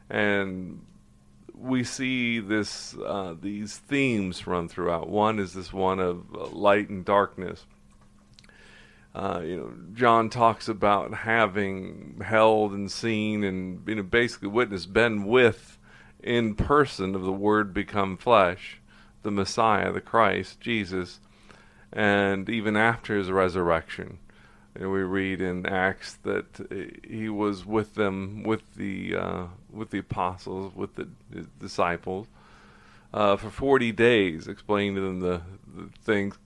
[0.09, 0.81] and
[1.53, 5.09] we see this uh, these themes run throughout.
[5.09, 7.65] One is this one of uh, light and darkness.
[9.15, 14.93] Uh, you know, John talks about having held and seen and you know basically witnessed,
[14.93, 15.76] been with
[16.27, 18.81] in person of the Word become flesh,
[19.23, 21.19] the Messiah, the Christ, Jesus,
[21.93, 24.19] and even after his resurrection.
[24.75, 29.99] And we read in Acts that he was with them, with the uh, with the
[29.99, 31.07] apostles, with the,
[31.59, 32.27] disciples,
[33.13, 35.41] uh, for forty days, explaining to them the,
[35.75, 36.37] the things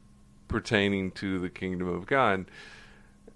[0.48, 2.46] pertaining to the kingdom of God.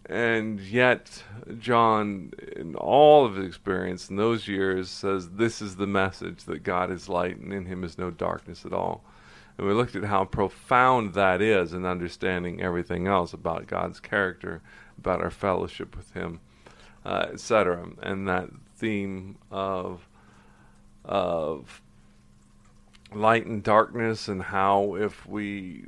[0.07, 1.23] And yet,
[1.59, 6.63] John, in all of his experience in those years, says this is the message that
[6.63, 9.03] God is light and in him is no darkness at all.
[9.57, 14.61] And we looked at how profound that is in understanding everything else about God's character
[14.97, 16.39] about our fellowship with Him,
[17.05, 17.89] uh, etc.
[18.01, 20.07] And that theme of
[21.03, 21.81] of
[23.13, 25.85] light and darkness, and how if we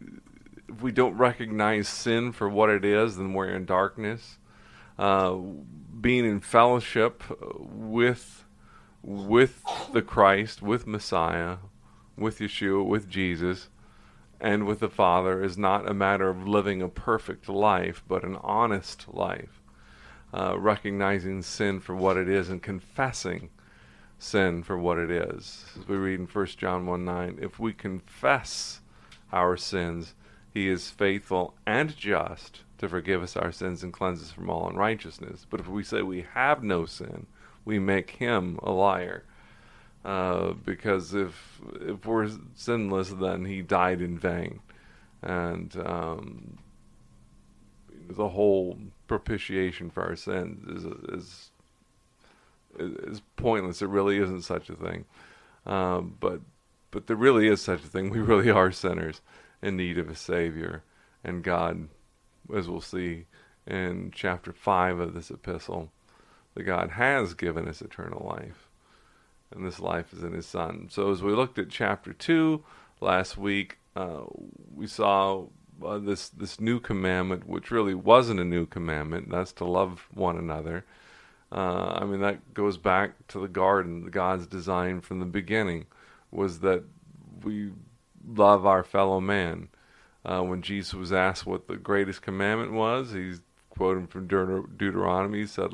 [0.81, 4.37] we don't recognize sin for what it is, then we're in darkness.
[4.97, 5.35] Uh,
[5.99, 8.45] being in fellowship with
[9.03, 11.57] with the Christ, with Messiah,
[12.17, 13.69] with Yeshua, with Jesus,
[14.41, 18.35] and with the Father is not a matter of living a perfect life, but an
[18.41, 19.61] honest life,
[20.33, 23.49] uh, recognizing sin for what it is and confessing
[24.19, 25.65] sin for what it is.
[25.79, 28.81] As we read in 1 John 1 9, if we confess
[29.31, 30.15] our sins,
[30.57, 34.67] he is faithful and just to forgive us our sins and cleanse us from all
[34.67, 35.45] unrighteousness.
[35.47, 37.27] But if we say we have no sin,
[37.63, 39.23] we make him a liar
[40.03, 44.61] uh, because if if we're sinless, then he died in vain,
[45.21, 46.57] and um,
[48.09, 50.85] the whole propitiation for our sins is,
[51.19, 51.51] is
[52.79, 53.81] is pointless.
[53.81, 55.05] It really isn't such a thing.
[55.65, 56.41] Um, but
[56.89, 58.09] but there really is such a thing.
[58.09, 59.21] We really are sinners
[59.67, 60.83] in need of a savior,
[61.23, 61.89] and God,
[62.55, 63.25] as we'll see
[63.65, 65.91] in chapter five of this epistle,
[66.55, 68.67] that God has given us eternal life
[69.51, 70.87] and this life is in his son.
[70.89, 72.63] So as we looked at chapter 2
[72.99, 74.23] last week, uh,
[74.73, 75.45] we saw
[75.83, 79.29] uh, this this new commandment, which really wasn't a new commandment.
[79.29, 80.85] That's to love one another.
[81.51, 84.09] Uh, I mean, that goes back to the garden.
[84.09, 85.85] God's design from the beginning
[86.29, 86.83] was that
[87.43, 87.71] we
[88.27, 89.69] love our fellow man.
[90.25, 95.39] Uh, when Jesus was asked what the greatest commandment was, he's quoting from Deut- Deuteronomy.
[95.39, 95.71] He said,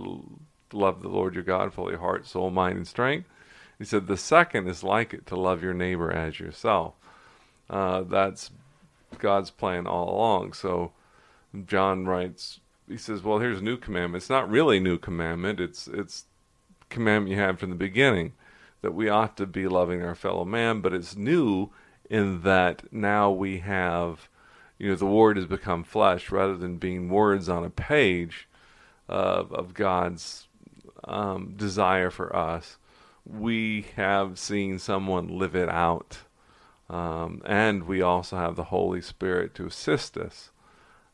[0.72, 3.28] love the Lord your God with all your heart, soul, mind, and strength.
[3.80, 6.94] He said the second is like it to love your neighbor as yourself.
[7.70, 8.52] Uh, that's
[9.18, 10.54] God's plan all along.
[10.54, 10.92] So
[11.66, 14.22] John writes, he says, "Well, here's a new commandment.
[14.22, 15.60] It's not really a new commandment.
[15.60, 16.26] It's it's
[16.90, 18.34] commandment you had from the beginning
[18.82, 21.70] that we ought to be loving our fellow man, but it's new
[22.14, 24.30] in that now we have,
[24.78, 28.48] you know, the word has become flesh rather than being words on a page
[29.10, 30.48] uh, of God's
[31.06, 32.78] um, desire for us.
[33.26, 36.20] We have seen someone live it out."
[36.88, 40.52] Um, and we also have the Holy Spirit to assist us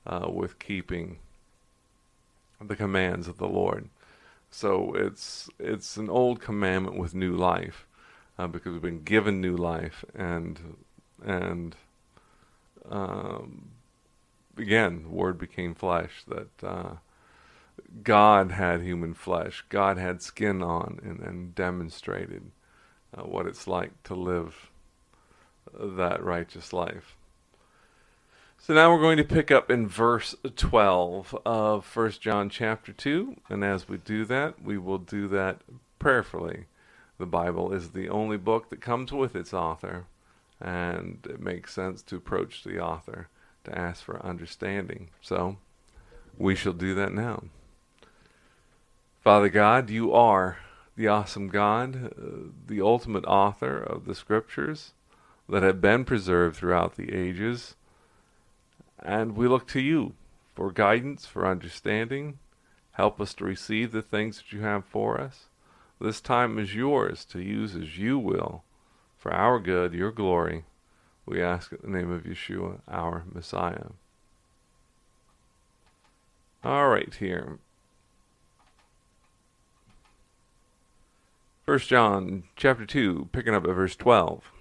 [0.06, 1.20] uh, with keeping
[2.60, 3.88] the commands of the Lord.
[4.52, 7.88] So it's it's an old commandment with new life,
[8.38, 10.60] uh, because we've been given new life, and
[11.26, 11.76] and
[12.90, 13.70] um,
[14.58, 16.24] again, the Word became flesh.
[16.28, 16.94] That uh,
[18.04, 19.64] God had human flesh.
[19.70, 22.52] God had skin on, and, and demonstrated
[23.16, 24.70] uh, what it's like to live
[25.74, 27.16] that righteous life.
[28.62, 33.38] So now we're going to pick up in verse 12 of 1 John chapter 2,
[33.50, 35.62] and as we do that, we will do that
[35.98, 36.66] prayerfully.
[37.18, 40.06] The Bible is the only book that comes with its author,
[40.62, 43.30] and it makes sense to approach the author
[43.64, 45.10] to ask for understanding.
[45.22, 45.58] So
[46.38, 47.44] we shall do that now.
[49.24, 50.60] Father God, you are
[50.96, 54.94] the awesome God, uh, the ultimate author of the scriptures
[55.48, 57.76] that have been preserved throughout the ages.
[59.02, 60.14] And we look to you
[60.56, 62.38] for guidance, for understanding.
[62.92, 65.46] Help us to receive the things that you have for us.
[66.02, 68.64] This time is yours to use as you will
[69.20, 70.64] for our good, your glory.
[71.26, 73.90] We ask in the name of Yeshua, our Messiah.
[76.64, 77.60] All right, here.
[81.66, 84.52] First John chapter 2, picking up at verse 12.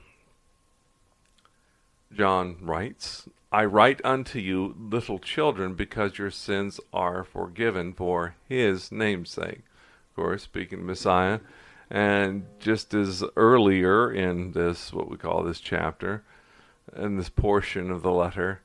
[2.13, 8.93] John writes, I write unto you, little children, because your sins are forgiven for his
[8.93, 9.63] name's sake.
[10.11, 11.41] Of course, speaking Messiah.
[11.91, 16.23] And just as earlier in this, what we call this chapter,
[16.97, 18.61] in this portion of the letter,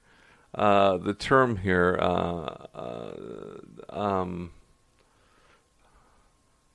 [0.55, 3.13] uh, the term here, uh, uh,
[3.89, 4.51] um,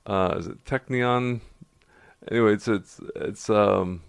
[0.05, 1.41] uh, is it technion?
[2.29, 4.01] Anyway, it's it's it's um,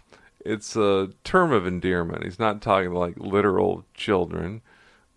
[0.44, 2.24] it's a term of endearment.
[2.24, 4.62] He's not talking like literal children,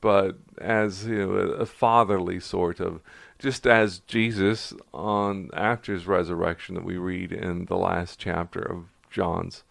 [0.02, 3.02] but as you know, a, fatherly sort of,
[3.44, 8.86] just as Jesus on after his resurrection that we read in the last chapter of
[9.12, 9.66] John's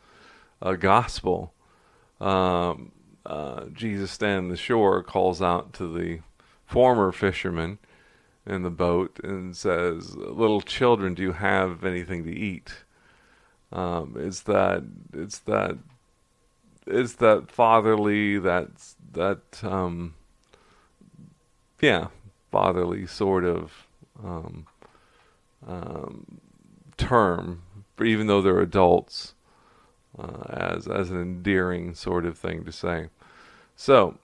[0.60, 1.54] uh, gospel.
[2.20, 2.92] Um,
[3.24, 6.20] uh, Jesus standing the shore calls out to the
[6.66, 7.78] former fisherman
[8.44, 12.84] in the boat and says, "Little children, do you have anything to eat?"
[13.72, 14.82] Um, it's that
[15.14, 15.78] it's that
[16.86, 18.68] it's that fatherly that
[19.12, 20.14] that um,
[21.80, 22.08] yeah
[22.52, 23.86] fatherly sort of
[24.22, 24.66] um,
[25.66, 26.40] um,
[26.96, 27.62] term,
[28.04, 29.34] even though they're adults,
[30.18, 33.08] uh, as as an endearing sort of thing to say.
[33.74, 34.18] So,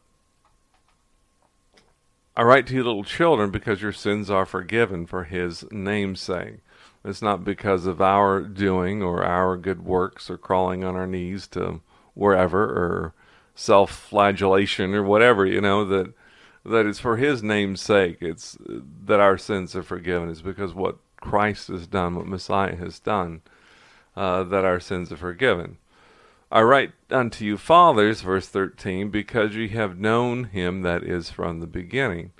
[2.36, 6.58] I write to you, little children, because your sins are forgiven for His name's sake.
[7.04, 11.46] It's not because of our doing or our good works or crawling on our knees
[11.48, 11.80] to
[12.14, 13.14] wherever or
[13.54, 16.12] self-flagellation or whatever, you know, that
[16.64, 18.18] that it's for his name's sake.
[18.20, 18.56] It's
[19.04, 20.28] that our sins are forgiven.
[20.28, 23.42] It's because what Christ has done, what Messiah has done,
[24.16, 25.78] uh, that our sins are forgiven.
[26.50, 31.60] I write unto you, fathers, verse 13, because ye have known him that is from
[31.60, 32.32] the beginning.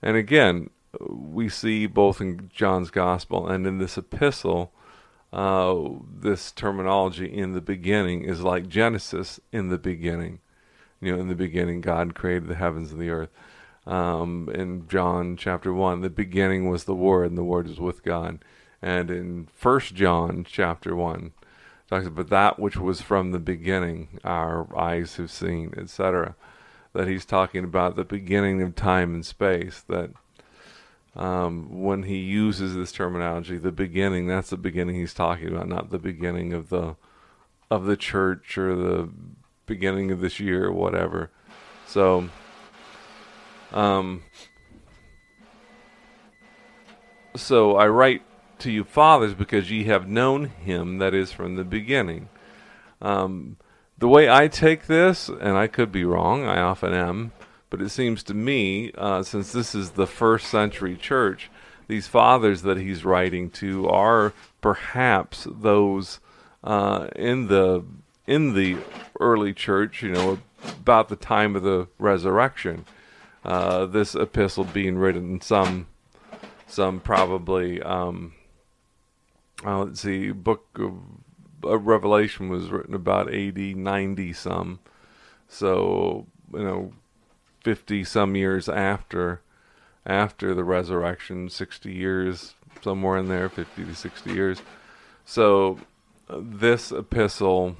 [0.00, 4.72] And again, we see both in John's gospel and in this epistle,
[5.32, 5.76] uh,
[6.20, 10.40] this terminology in the beginning is like Genesis in the beginning.
[11.04, 13.28] You know, in the beginning, God created the heavens and the earth.
[13.86, 18.02] Um, in John chapter 1, the beginning was the Word, and the Word was with
[18.02, 18.38] God.
[18.80, 21.32] And in First John chapter 1,
[21.90, 26.36] talks about that which was from the beginning, our eyes have seen, etc.
[26.94, 30.10] That he's talking about the beginning of time and space, that
[31.14, 35.90] um, when he uses this terminology, the beginning, that's the beginning he's talking about, not
[35.90, 36.96] the beginning of the
[37.70, 39.10] of the church or the
[39.66, 41.30] beginning of this year or whatever.
[41.86, 42.28] So,
[43.72, 44.22] um,
[47.36, 48.22] so I write
[48.60, 52.28] to you fathers because ye have known him that is from the beginning.
[53.02, 53.56] Um,
[53.98, 57.32] the way I take this, and I could be wrong, I often am,
[57.70, 61.50] but it seems to me, uh, since this is the first century church,
[61.86, 66.20] these fathers that he's writing to are perhaps those
[66.62, 67.84] uh, in the
[68.26, 68.78] in the
[69.20, 72.84] early church, you know, about the time of the resurrection.
[73.44, 75.86] Uh, this epistle being written some
[76.66, 78.32] some probably um,
[79.64, 80.94] uh, let's see, book of
[81.64, 84.80] uh, Revelation was written about AD 90 some,
[85.48, 86.92] so you know,
[87.62, 89.40] 50 some years after
[90.06, 94.60] after the resurrection, 60 years somewhere in there, 50 to 60 years.
[95.24, 95.78] So
[96.28, 97.76] uh, this epistle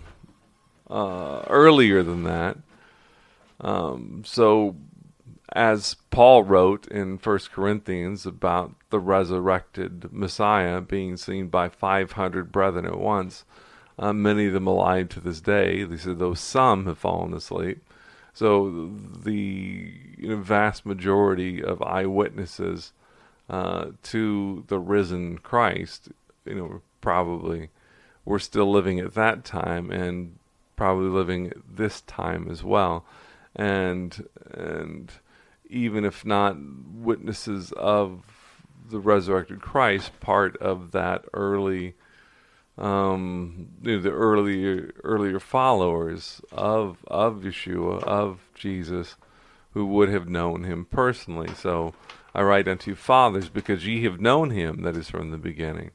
[0.91, 2.57] uh, earlier than that.
[3.61, 4.77] Um, so
[5.53, 12.87] as Paul wrote in First Corinthians about the resurrected Messiah being seen by 500 brethren
[12.87, 13.45] at once,
[13.99, 15.87] uh, many of them alive to this day.
[15.87, 17.85] He said, though some have fallen asleep.
[18.33, 18.91] So
[19.23, 22.93] the you know, vast majority of eyewitnesses
[23.49, 26.09] uh, to the risen Christ,
[26.45, 27.69] you know, probably
[28.25, 30.37] were still living at that time and
[30.77, 33.05] probably living this time as well,
[33.55, 35.13] and and
[35.69, 36.57] even if not
[36.93, 38.23] witnesses of
[38.89, 41.95] the resurrected Christ, part of that early,
[42.77, 49.17] um, you know, the earlier earlier followers of of Yeshua of Jesus,
[49.73, 51.53] who would have known him personally.
[51.55, 51.95] So
[52.35, 55.93] I write unto you, fathers, because ye have known him that is from the beginning.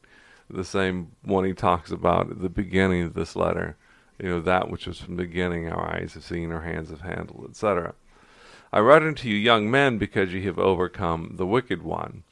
[0.50, 3.78] The same one he talks about at the beginning of this letter.
[4.20, 7.02] You know that which was from the beginning, our eyes have seen, our hands have
[7.02, 7.94] handled, etc.
[8.72, 12.24] I write unto you, young men, because ye have overcome the wicked one.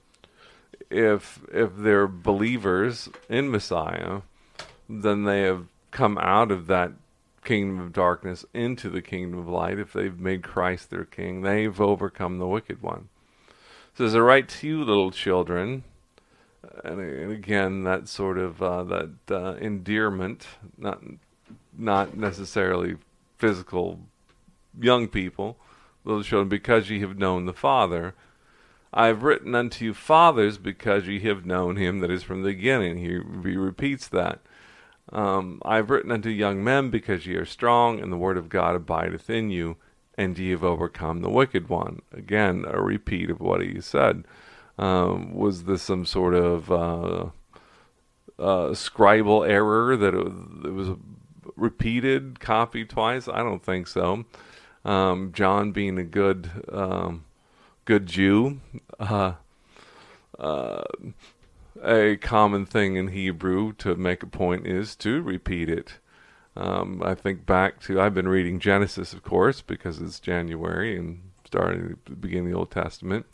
[0.89, 4.21] If if they're believers in Messiah,
[4.89, 6.91] then they have come out of that
[7.43, 9.79] kingdom of darkness into the kingdom of light.
[9.79, 13.07] If they've made Christ their king, they've overcome the wicked one.
[13.97, 15.83] So as I write to you, little children,
[16.83, 16.99] and,
[17.31, 20.45] again that sort of uh, that uh, endearment,
[20.77, 21.01] not
[21.77, 22.97] not necessarily
[23.37, 23.99] physical
[24.79, 25.57] young people,
[26.03, 28.15] little children, because ye have known the Father.
[28.93, 32.49] I have written unto you, fathers, because ye have known him that is from the
[32.49, 32.97] beginning.
[32.97, 33.19] He,
[33.49, 34.39] he repeats that.
[35.11, 38.49] Um, I have written unto young men, because ye are strong, and the word of
[38.49, 39.77] God abideth in you,
[40.17, 42.01] and ye have overcome the wicked one.
[42.11, 44.23] Again, a repeat of what he said.
[44.79, 47.25] Um, was this some sort of uh,
[48.39, 50.27] uh, scribal error that it,
[50.65, 50.89] it was
[51.57, 53.27] repeated, copied twice?
[53.27, 54.25] I don't think so.
[54.85, 57.25] Um, John being a good um,
[57.85, 58.61] good Jew,
[58.99, 59.33] uh,
[60.39, 60.83] uh,
[61.83, 65.99] a common thing in Hebrew to make a point is to repeat it.
[66.55, 71.21] Um, I think back to I've been reading Genesis, of course, because it's January and
[71.45, 73.25] starting at the beginning the Old Testament.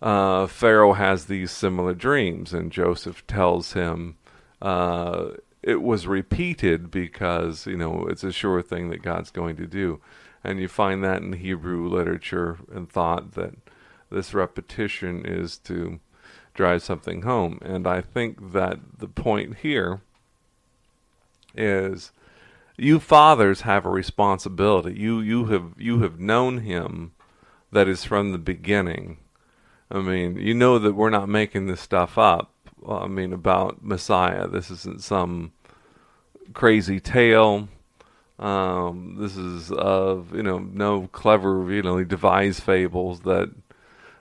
[0.00, 4.16] Uh, Pharaoh has these similar dreams, and Joseph tells him
[4.60, 5.28] uh,
[5.66, 10.00] it was repeated because you know it's a sure thing that God's going to do
[10.46, 13.54] and you find that in Hebrew literature and thought that
[14.10, 15.98] this repetition is to
[16.54, 17.58] drive something home.
[17.62, 20.00] And I think that the point here
[21.56, 22.12] is
[22.76, 24.96] you fathers have a responsibility.
[24.96, 27.12] You you have you have known him
[27.72, 29.18] that is from the beginning.
[29.90, 32.52] I mean, you know that we're not making this stuff up.
[32.86, 34.48] I mean, about Messiah.
[34.48, 35.52] This isn't some
[36.52, 37.68] crazy tale.
[38.38, 43.50] Um, this is of you know no clever you know devised fables that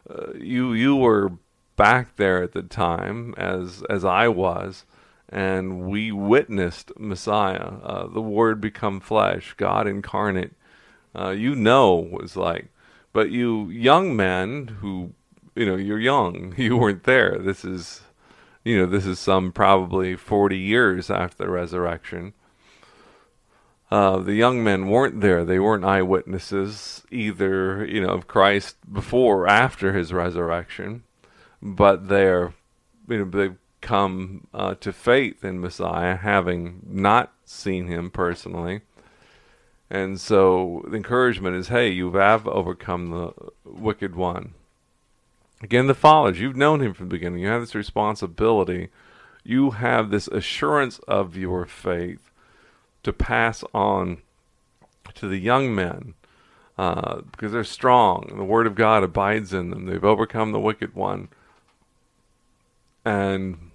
[0.09, 1.33] uh, you you were
[1.75, 4.85] back there at the time as as I was,
[5.27, 10.53] and we witnessed Messiah, uh, the Word become flesh, God incarnate.
[11.17, 12.67] Uh, you know was like,
[13.13, 15.11] but you young men who
[15.55, 17.37] you know you're young, you weren't there.
[17.37, 18.01] This is
[18.65, 22.33] you know this is some probably forty years after the resurrection
[23.91, 25.45] uh, the young men weren't there.
[25.45, 31.03] They weren't eyewitnesses either, you know, of Christ before or after his resurrection,
[31.61, 32.53] but they're,
[33.07, 38.81] you know, they've come uh, to faith in Messiah, having not seen him personally.
[39.89, 44.55] And so the encouragement is, hey, you have overcome the wicked one.
[45.65, 47.39] Again, the fathers, you've known him from the beginning.
[47.39, 48.89] You have this responsibility.
[49.43, 52.29] You have this assurance of your faith
[53.01, 54.19] to pass on
[55.15, 56.13] to the young men
[56.77, 58.31] uh, because they're strong.
[58.37, 59.87] The Word of God abides in them.
[59.87, 61.29] They've overcome the wicked one,
[63.03, 63.71] and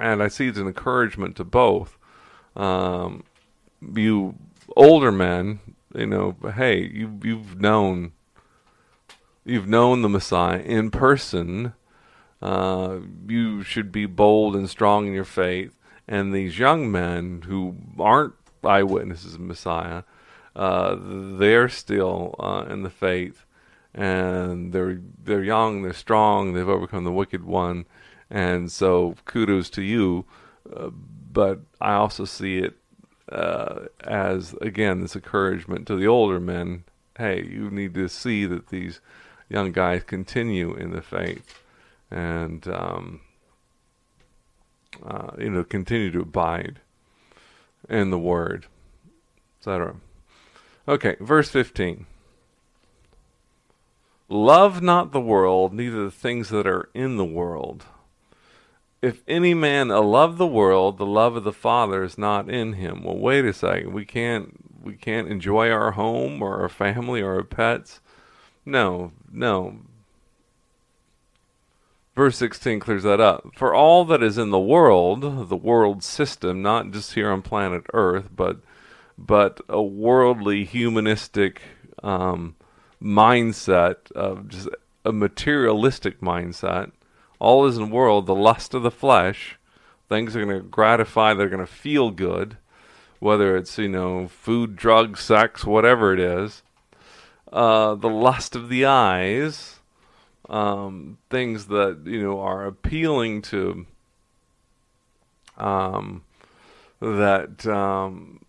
[0.00, 1.96] and I see it's an encouragement to both.
[2.56, 3.22] Um,
[3.94, 4.34] you
[4.76, 5.60] older men,
[5.94, 8.14] you know, hey, you you've known
[9.46, 11.72] you've known the Messiah in person.
[12.42, 15.78] Uh, you should be bold and strong in your faith.
[16.06, 20.02] And these young men who aren't eyewitnesses of Messiah,
[20.54, 23.44] uh, they're still uh, in the faith,
[23.94, 27.86] and they're they're young, they're strong, they've overcome the wicked one,
[28.30, 30.24] and so kudos to you.
[30.74, 32.76] Uh, but I also see it
[33.30, 36.84] uh, as again this encouragement to the older men.
[37.18, 39.00] Hey, you need to see that these
[39.48, 41.60] young guys continue in the faith,
[42.10, 43.20] and um,
[45.04, 46.80] uh, you know continue to abide
[47.88, 48.66] in the word,
[49.60, 49.96] etc.
[50.88, 52.06] Okay, verse 15.
[54.28, 57.84] Love not the world, neither the things that are in the world.
[59.00, 63.04] If any man love the world, the love of the Father is not in him.
[63.04, 63.92] Well, wait a second.
[63.92, 68.00] We can't we can't enjoy our home or our family or our pets.
[68.66, 69.78] No, no.
[72.16, 73.50] Verse 16 clears that up.
[73.54, 77.84] For all that is in the world, the world system, not just here on planet
[77.92, 78.58] Earth, but
[79.18, 81.62] but a worldly, humanistic
[82.02, 82.54] um,
[83.02, 84.68] mindset of just
[85.04, 86.90] a materialistic mindset.
[87.38, 89.58] All is in the world, the lust of the flesh.
[90.08, 92.56] Things are going to gratify, they're going to feel good,
[93.20, 96.62] whether it's, you know, food, drugs, sex, whatever it is.
[97.56, 99.80] Uh, the lust of the eyes,
[100.50, 103.86] um, things that, you know, are appealing to
[105.56, 106.22] um,
[107.00, 108.40] that um,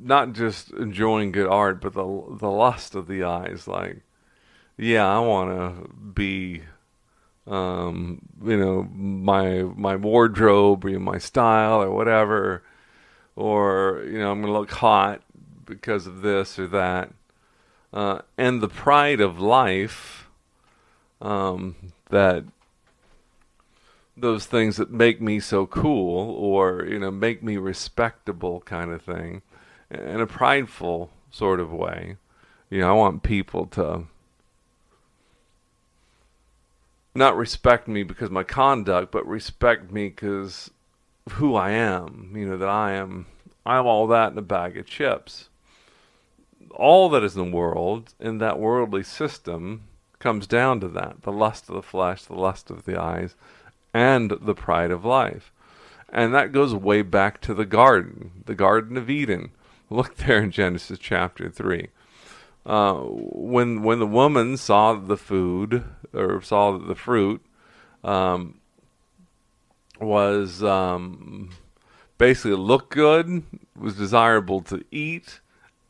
[0.00, 2.02] not just enjoying good art, but the
[2.40, 3.68] the lust of the eyes.
[3.68, 4.00] Like,
[4.76, 6.62] yeah, I want to be,
[7.46, 12.64] um, you know, my my wardrobe or my style or whatever,
[13.36, 15.22] or you know, I'm gonna look hot
[15.64, 17.12] because of this or that,
[17.92, 20.28] uh, and the pride of life,
[21.20, 21.76] um,
[22.10, 22.44] that
[24.16, 29.02] those things that make me so cool or you know make me respectable kind of
[29.02, 29.42] thing
[29.90, 32.16] in a prideful sort of way.
[32.70, 34.04] You know, I want people to
[37.14, 40.70] not respect me because my conduct, but respect me because
[41.32, 42.32] who I am.
[42.34, 43.26] You know, that I am,
[43.64, 45.48] I'm all that in a bag of chips.
[46.72, 49.84] All that is in the world, in that worldly system,
[50.18, 53.34] comes down to that the lust of the flesh, the lust of the eyes,
[53.94, 55.52] and the pride of life.
[56.10, 59.50] And that goes way back to the garden, the Garden of Eden
[59.90, 61.88] Look there in Genesis chapter 3.
[62.66, 67.42] Uh, when when the woman saw the food or saw the fruit
[68.04, 68.60] um,
[69.98, 71.50] was um,
[72.18, 73.42] basically looked good,
[73.74, 75.40] was desirable to eat,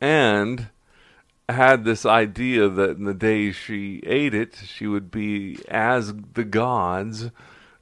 [0.01, 0.69] and
[1.47, 6.43] had this idea that in the days she ate it, she would be as the
[6.43, 7.31] gods,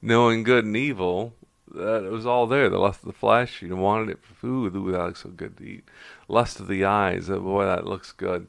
[0.00, 1.34] knowing good and evil
[1.74, 2.68] that it was all there.
[2.68, 4.74] The lust of the flesh, she wanted it for food.
[4.74, 5.84] Ooh, that looks so good to eat.
[6.26, 8.48] Lust of the eyes, oh, boy, that looks good.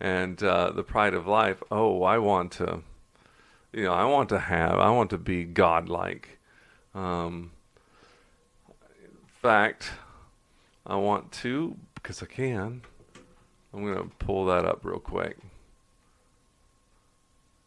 [0.00, 2.82] And uh, the pride of life, oh, I want to,
[3.72, 6.38] you know, I want to have, I want to be godlike.
[6.94, 7.52] Um,
[9.02, 9.90] in fact,
[10.86, 12.82] I want to, because I can,
[13.72, 15.38] I'm going to pull that up real quick.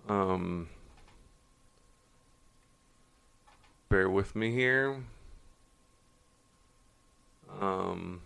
[0.08, 0.70] Um,
[3.90, 5.04] bear with me here.
[7.60, 8.22] Um,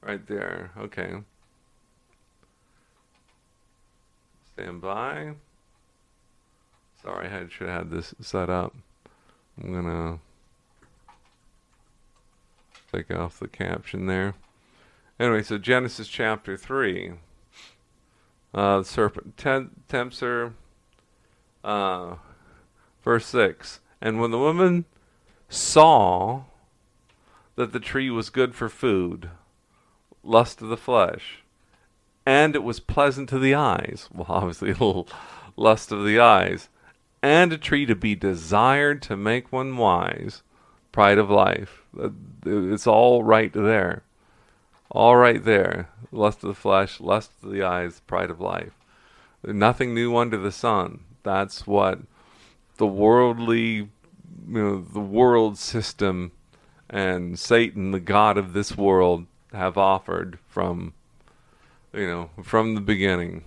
[0.00, 0.70] right there.
[0.78, 1.16] Okay.
[4.54, 5.34] Stand by.
[7.02, 8.74] Sorry, I should have had this set up.
[9.62, 10.18] I'm gonna
[12.92, 14.34] take off the caption there.
[15.18, 17.12] Anyway, so Genesis chapter three.
[18.52, 19.36] Uh, the serpent
[19.88, 20.52] tempts her.
[21.62, 22.16] Uh,
[23.02, 23.80] verse six.
[24.00, 24.84] And when the woman
[25.48, 26.42] saw
[27.56, 29.30] that the tree was good for food,
[30.22, 31.42] lust of the flesh,
[32.26, 35.08] and it was pleasant to the eyes, well, obviously, a little
[35.56, 36.68] lust of the eyes,
[37.22, 40.42] and a tree to be desired to make one wise,
[40.92, 41.82] pride of life.
[42.44, 44.03] It's all right there.
[44.94, 45.88] All right there.
[46.12, 48.72] Lust of the flesh, lust of the eyes, pride of life.
[49.42, 51.00] Nothing new under the sun.
[51.24, 51.98] That's what
[52.76, 53.88] the worldly, you
[54.46, 56.30] know, the world system
[56.88, 60.92] and Satan, the god of this world, have offered from,
[61.92, 63.42] you know, from the beginning.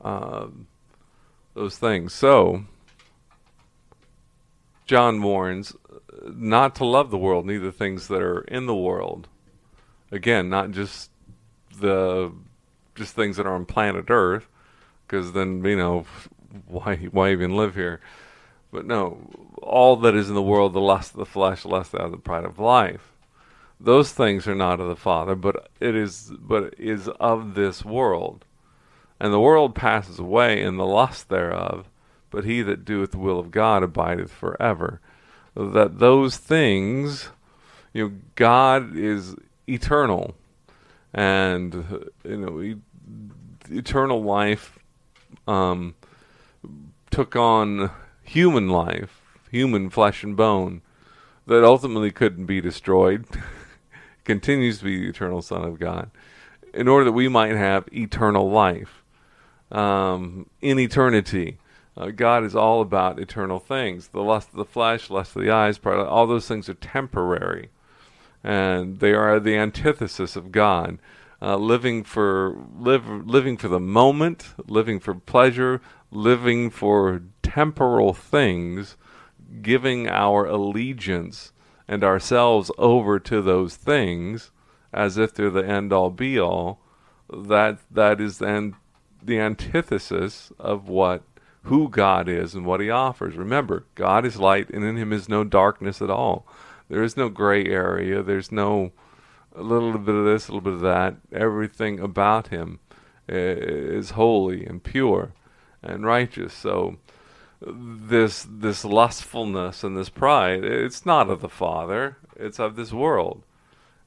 [0.00, 0.48] Uh,
[1.54, 2.12] those things.
[2.12, 2.64] So,
[4.86, 5.74] John warns
[6.24, 9.28] not to love the world, neither things that are in the world.
[10.10, 11.10] Again, not just
[11.78, 12.32] the
[12.94, 14.48] just things that are on planet Earth,
[15.06, 16.06] because then you know
[16.66, 18.00] why why even live here?
[18.70, 19.30] But no,
[19.62, 22.44] all that is in the world, the lust of the flesh, lust of the pride
[22.44, 23.12] of life,
[23.80, 28.44] those things are not of the Father, but it is, but is of this world.
[29.20, 31.88] And the world passes away, in the lust thereof,
[32.30, 35.00] but he that doeth the will of God abideth forever.
[35.54, 37.30] That those things,
[37.92, 39.34] you know, God is
[39.68, 40.34] eternal,
[41.12, 41.74] and
[42.24, 42.76] you know, e-
[43.70, 44.78] eternal life
[45.46, 45.94] um,
[47.10, 47.90] took on
[48.22, 50.82] human life, human flesh and bone,
[51.46, 53.26] that ultimately couldn't be destroyed,
[54.24, 56.10] continues to be the eternal Son of God,
[56.74, 59.02] in order that we might have eternal life
[59.72, 61.58] um, in eternity.
[61.96, 64.08] Uh, God is all about eternal things.
[64.08, 67.70] The lust of the flesh, lust of the eyes, all those things are temporary,
[68.48, 70.98] and they are the antithesis of God.
[71.40, 78.96] Uh, living for live, living for the moment, living for pleasure, living for temporal things,
[79.60, 81.52] giving our allegiance
[81.86, 84.50] and ourselves over to those things
[84.94, 86.80] as if they're the end all be all.
[87.30, 88.76] That that is then
[89.22, 91.22] the antithesis of what
[91.64, 93.36] who God is and what he offers.
[93.36, 96.46] Remember, God is light and in him is no darkness at all.
[96.88, 98.22] There is no gray area.
[98.22, 98.92] There's no
[99.54, 101.16] a little bit of this, a little bit of that.
[101.32, 102.80] Everything about him
[103.26, 105.32] is holy and pure
[105.82, 106.54] and righteous.
[106.54, 106.98] So
[107.60, 112.18] this this lustfulness and this pride, it's not of the Father.
[112.36, 113.42] It's of this world.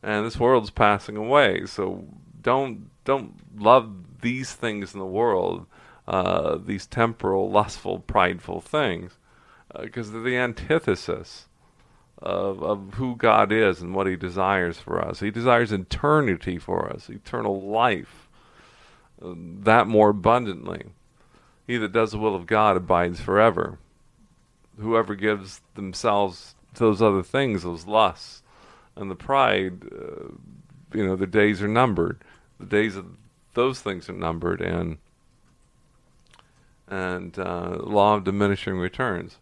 [0.01, 1.65] And this world's passing away.
[1.65, 2.05] So
[2.41, 5.65] don't don't love these things in the world,
[6.07, 9.17] uh, these temporal, lustful, prideful things,
[9.79, 11.47] because uh, they're the antithesis
[12.21, 15.19] of, of who God is and what He desires for us.
[15.19, 18.27] He desires eternity for us, eternal life,
[19.19, 20.85] that more abundantly.
[21.67, 23.79] He that does the will of God abides forever.
[24.79, 28.41] Whoever gives themselves to those other things, those lusts
[28.95, 30.27] and the pride, uh,
[30.93, 32.23] you know, the days are numbered.
[32.59, 33.05] The days of
[33.53, 34.97] those things are numbered, and
[36.87, 39.37] and uh, law of diminishing returns.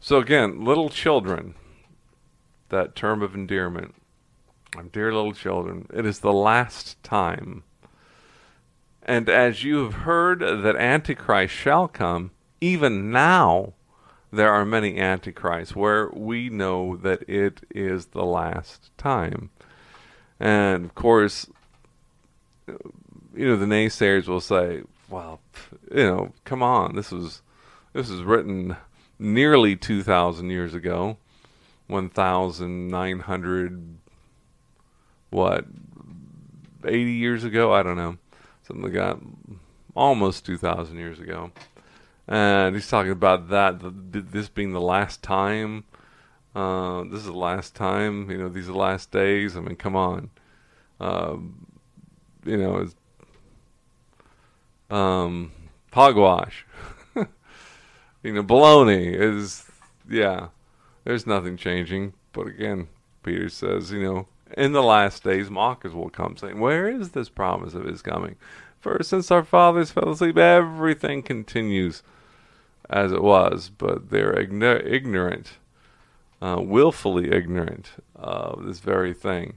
[0.00, 1.54] So again, little children,
[2.72, 3.94] that term of endearment,
[4.90, 7.62] dear little children, it is the last time.
[9.04, 13.74] And as you have heard that Antichrist shall come, even now
[14.32, 19.50] there are many Antichrists where we know that it is the last time.
[20.40, 21.46] And of course,
[22.66, 25.40] you know, the naysayers will say, well,
[25.90, 27.42] you know, come on, this was
[27.92, 28.76] this was written
[29.18, 31.18] nearly 2,000 years ago,
[31.88, 33.98] 1,900,
[35.30, 35.64] what,
[36.84, 37.72] 80 years ago?
[37.72, 38.18] I don't know.
[38.62, 39.18] Something like that.
[39.94, 41.52] Almost 2,000 years ago.
[42.28, 45.84] And he's talking about that, this being the last time.
[46.54, 49.56] Uh, this is the last time, you know, these are the last days.
[49.56, 50.30] I mean, come on.
[51.00, 51.36] Uh,
[52.44, 52.88] you know,
[54.94, 55.52] um,
[55.92, 56.66] hogwash.
[58.22, 59.66] you know, baloney is,
[60.08, 60.48] yeah,
[61.04, 62.14] there's nothing changing.
[62.32, 62.88] But again,
[63.22, 64.26] Peter says, you know,
[64.56, 68.36] in the last days, mockers will come, saying, Where is this promise of his coming?
[68.80, 72.02] For since our fathers fell asleep, everything continues
[72.90, 75.52] as it was, but they're ignorant,
[76.40, 79.54] uh, willfully ignorant of this very thing.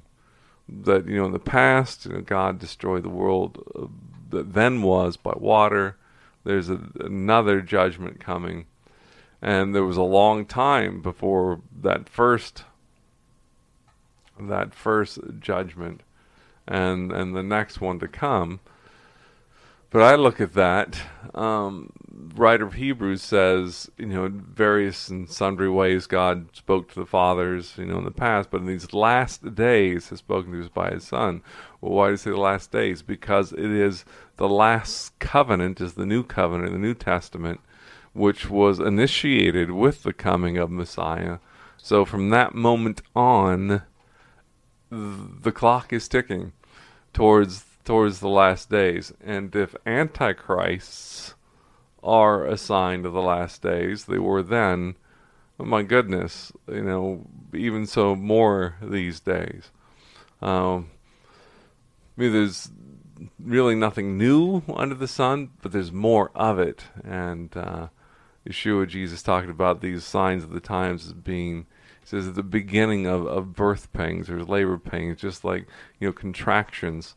[0.70, 3.88] That, you know, in the past, you know, God destroyed the world uh,
[4.30, 5.98] that then was by water.
[6.44, 8.66] There's a, another judgment coming.
[9.46, 12.64] And there was a long time before that first
[14.40, 16.02] that first judgment
[16.68, 18.60] and and the next one to come.
[19.92, 21.00] But I look at that.
[21.36, 21.92] Um,
[22.36, 27.76] writer of Hebrews says, you know, various and sundry ways God spoke to the fathers,
[27.78, 30.90] you know, in the past, but in these last days has spoken to us by
[30.90, 31.44] His Son.
[31.82, 33.04] Well, why do you say the last days?
[33.04, 34.06] Because it is
[34.38, 37.62] the last covenant, is the new covenant, the New Testament,
[38.16, 41.38] which was initiated with the coming of Messiah.
[41.78, 43.84] So from that moment on,
[44.90, 46.54] the clock is ticking
[47.14, 49.14] towards towards the last days.
[49.24, 51.36] And if antichrists
[52.02, 54.96] are a sign of the last days, they were then,
[55.60, 59.72] oh my goodness, you know, even so more these days.
[60.42, 60.90] Um,
[62.18, 62.72] I mean, there's
[63.40, 66.86] really nothing new under the sun, but there's more of it.
[67.04, 67.88] And uh,
[68.48, 71.66] Yeshua, Jesus, talking about these signs of the times as being
[72.04, 75.68] says the beginning of, of birth pangs or labor pains, just like
[76.00, 77.16] you know contractions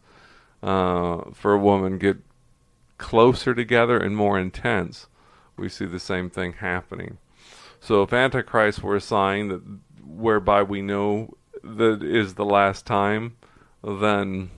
[0.63, 2.17] uh, for a woman get
[2.97, 5.07] closer together and more intense,
[5.57, 7.19] we see the same thing happening.
[7.81, 9.63] So if Antichrist were a sign that
[10.05, 13.37] whereby we know that is the last time,
[13.85, 14.51] then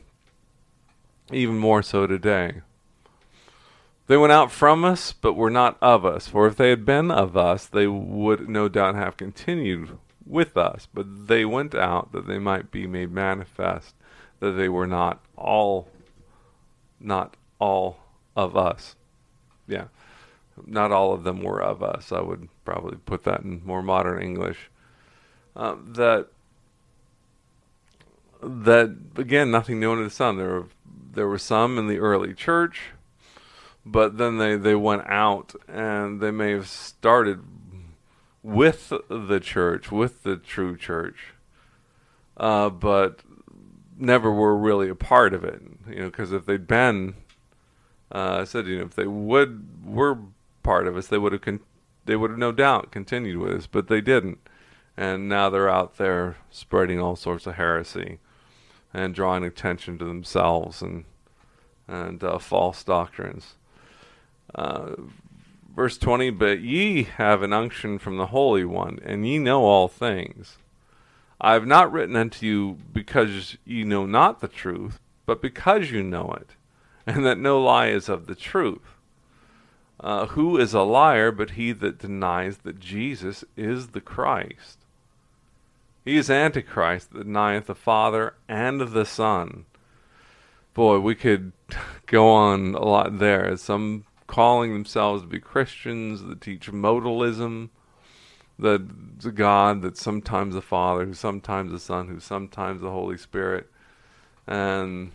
[1.33, 2.63] even more so today.
[4.11, 6.27] They went out from us, but were not of us.
[6.27, 10.89] For if they had been of us, they would no doubt have continued with us.
[10.93, 13.95] But they went out that they might be made manifest
[14.41, 15.91] that they were not all,
[16.99, 17.99] not all
[18.35, 18.97] of us.
[19.69, 19.85] Yeah,
[20.67, 22.11] not all of them were of us.
[22.11, 24.73] I would probably put that in more modern English.
[25.55, 26.27] Uh, that
[28.43, 30.37] that again, nothing new under the sun.
[30.37, 30.65] There
[31.13, 32.91] there were some in the early church,
[33.91, 37.43] but then they they went out and they may have started
[38.43, 41.35] with the church, with the true church,
[42.37, 43.21] uh, but
[43.99, 45.61] never were really a part of it.
[45.89, 47.15] You know, because if they'd been,
[48.13, 50.19] uh, I said, you know, if they would were
[50.63, 51.61] part of us, they would have con-
[52.07, 54.39] they would have no doubt continued with us, but they didn't,
[54.97, 58.19] and now they're out there spreading all sorts of heresy
[58.95, 61.05] and drawing attention to themselves and
[61.87, 63.55] and uh, false doctrines.
[64.55, 64.93] Uh,
[65.75, 69.89] verse 20 But ye have an unction from the Holy One, and ye know all
[69.89, 70.59] things.
[71.41, 76.03] I have not written unto you because ye know not the truth, but because you
[76.03, 76.51] know it,
[77.07, 78.97] and that no lie is of the truth.
[79.99, 84.79] Uh, who is a liar but he that denies that Jesus is the Christ?
[86.05, 89.67] He is Antichrist that denieth the Father and the Son.
[90.73, 91.53] Boy, we could
[92.07, 93.57] go on a lot there.
[93.57, 97.69] Some calling themselves to be Christians that teach modalism,
[98.61, 103.17] that the God, that sometimes the Father, who sometimes the Son, who sometimes the Holy
[103.17, 103.69] Spirit,
[104.47, 105.11] and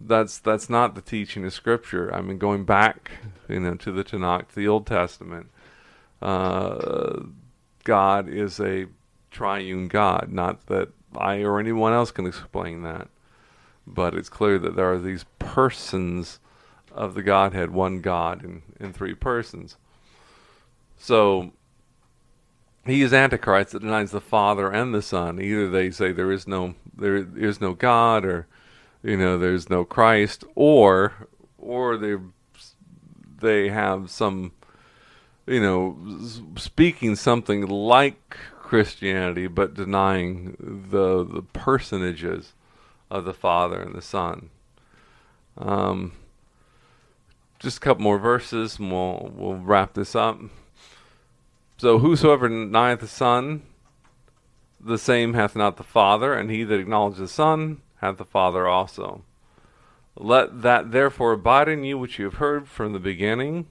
[0.00, 2.12] that's that's not the teaching of Scripture.
[2.14, 3.10] I mean, going back,
[3.46, 5.50] you know, to the Tanakh, to the Old Testament,
[6.22, 7.20] uh,
[7.84, 8.86] God is a
[9.30, 10.28] triune God.
[10.32, 13.08] Not that I or anyone else can explain that,
[13.86, 16.40] but it's clear that there are these persons
[16.92, 19.76] of the Godhead, one God in, in three persons.
[20.96, 21.52] So
[22.84, 25.40] he is Antichrist that denies the Father and the Son.
[25.40, 28.46] Either they say there is no there is no God, or
[29.02, 31.28] you know there's no Christ, or
[31.58, 32.16] or they
[33.40, 34.52] they have some
[35.46, 35.96] you know
[36.56, 40.56] speaking something like Christianity, but denying
[40.90, 42.54] the the personages
[43.10, 44.50] of the Father and the Son.
[45.58, 46.12] Um,
[47.60, 50.40] just a couple more verses, and we'll we'll wrap this up.
[51.76, 53.62] So whosoever denieth the Son,
[54.80, 58.66] the same hath not the Father, and he that acknowledges the Son hath the Father
[58.66, 59.22] also.
[60.16, 63.66] Let that therefore abide in you which you have heard from the beginning.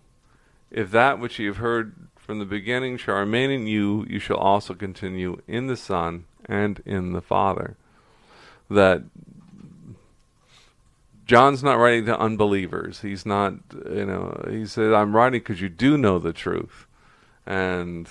[0.71, 4.37] If that which you have heard from the beginning shall remain in you, you shall
[4.37, 7.75] also continue in the Son and in the Father.
[8.69, 9.03] That
[11.29, 13.01] John's not writing to unbelievers.
[13.01, 13.53] He's not,
[13.85, 16.87] you know, he said, I'm writing because you do know the truth.
[17.45, 18.09] And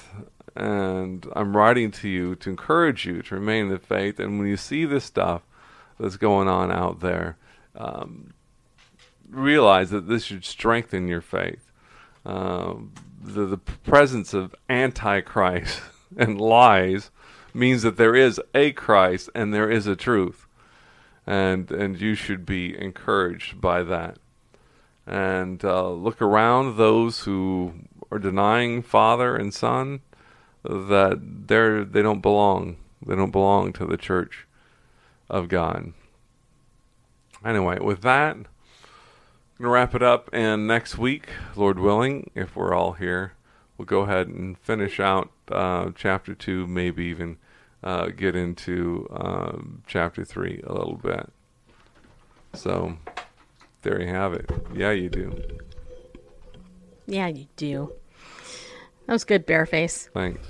[0.55, 4.21] and I'm writing to you to encourage you to remain in the faith.
[4.21, 5.43] And when you see this stuff
[5.99, 7.37] that's going on out there,
[7.75, 8.35] um,
[9.29, 11.73] realize that this should strengthen your faith.
[12.25, 15.81] Um, the, the presence of antichrist
[16.16, 17.11] and lies
[17.53, 20.48] means that there is a Christ and there is a truth.
[21.29, 24.16] And, and you should be encouraged by that.
[25.07, 27.74] And uh, look around those who
[28.11, 30.01] are denying Father and Son
[30.64, 32.79] that they're they don't belong.
[33.05, 34.47] They don't belong to the church
[35.29, 35.93] of God.
[37.45, 38.37] Anyway, with that,
[39.59, 43.35] gonna wrap it up, and next week, Lord willing, if we're all here,
[43.76, 47.37] we'll go ahead and finish out uh, chapter two, maybe even
[47.83, 51.31] uh, get into uh, chapter three a little bit.
[52.55, 52.97] So
[53.83, 54.51] there you have it.
[54.74, 55.41] Yeah, you do.
[57.07, 57.93] Yeah, you do.
[59.07, 60.09] That was good, Bareface.
[60.11, 60.47] Thanks.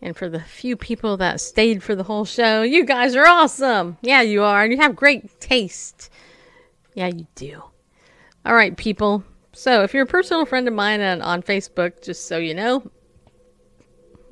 [0.00, 3.98] And for the few people that stayed for the whole show, you guys are awesome.
[4.00, 4.62] Yeah, you are.
[4.62, 6.10] And you have great taste.
[6.94, 7.62] Yeah, you do.
[8.44, 9.24] All right, people.
[9.52, 12.88] So, if you're a personal friend of mine on, on Facebook, just so you know,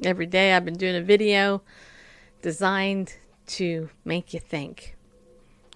[0.05, 1.63] every day I've been doing a video
[2.47, 3.13] designed
[3.45, 4.95] to make you think,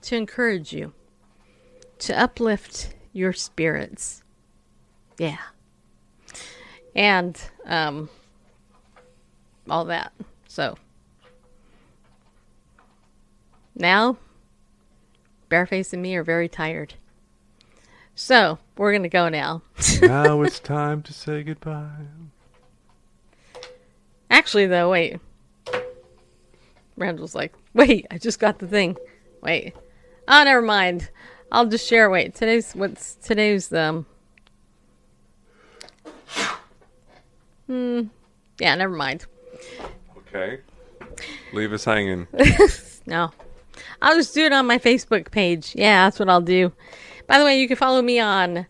[0.02, 0.92] to encourage you,
[1.98, 4.22] to uplift your spirits.
[5.18, 5.38] Yeah.
[6.94, 8.08] And um,
[9.68, 10.12] all that.
[10.46, 10.76] So,
[13.74, 14.16] now,
[15.50, 16.94] Bareface and me are very tired.
[18.14, 19.62] So we're gonna go now.
[20.02, 22.06] now it's time to say goodbye.
[24.30, 25.18] Actually, though, wait.
[27.00, 28.96] Randall's like, wait, I just got the thing.
[29.42, 29.74] Wait.
[30.28, 31.10] Oh, never mind.
[31.50, 32.10] I'll just share.
[32.10, 34.06] Wait, today's what's today's um.
[37.66, 38.02] Hmm.
[38.60, 39.26] Yeah, never mind.
[40.18, 40.60] Okay.
[41.52, 42.28] Leave us hanging.
[43.06, 43.30] No.
[44.02, 45.74] I'll just do it on my Facebook page.
[45.74, 46.70] Yeah, that's what I'll do.
[47.26, 48.66] By the way, you can follow me on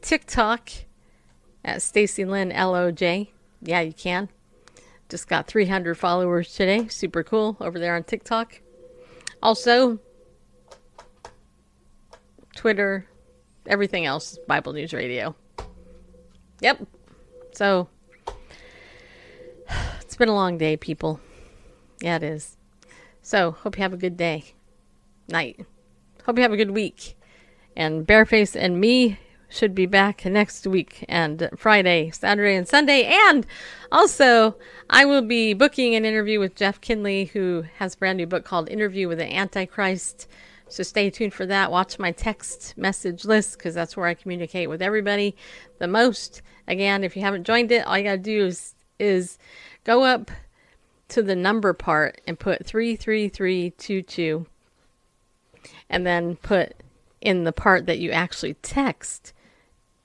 [0.00, 0.68] TikTok
[1.64, 3.28] at Stacy Lynn LOJ.
[3.60, 4.28] Yeah, you can.
[5.12, 6.88] Just got 300 followers today.
[6.88, 8.62] Super cool over there on TikTok.
[9.42, 9.98] Also,
[12.56, 13.06] Twitter,
[13.66, 15.36] everything else, Bible News Radio.
[16.62, 16.86] Yep.
[17.52, 17.90] So,
[20.00, 21.20] it's been a long day, people.
[22.00, 22.56] Yeah, it is.
[23.20, 24.54] So, hope you have a good day.
[25.28, 25.66] Night.
[26.24, 27.18] Hope you have a good week.
[27.76, 29.18] And Bareface and me
[29.52, 33.04] should be back next week and Friday, Saturday, and Sunday.
[33.04, 33.46] And
[33.90, 34.56] also,
[34.88, 38.44] I will be booking an interview with Jeff Kinley, who has a brand new book
[38.44, 40.26] called Interview with the Antichrist.
[40.68, 41.70] So stay tuned for that.
[41.70, 45.36] Watch my text message list because that's where I communicate with everybody
[45.78, 46.40] the most.
[46.66, 49.38] Again, if you haven't joined it, all you got to do is, is
[49.84, 50.30] go up
[51.08, 54.46] to the number part and put 33322
[55.90, 56.74] and then put
[57.20, 59.34] in the part that you actually text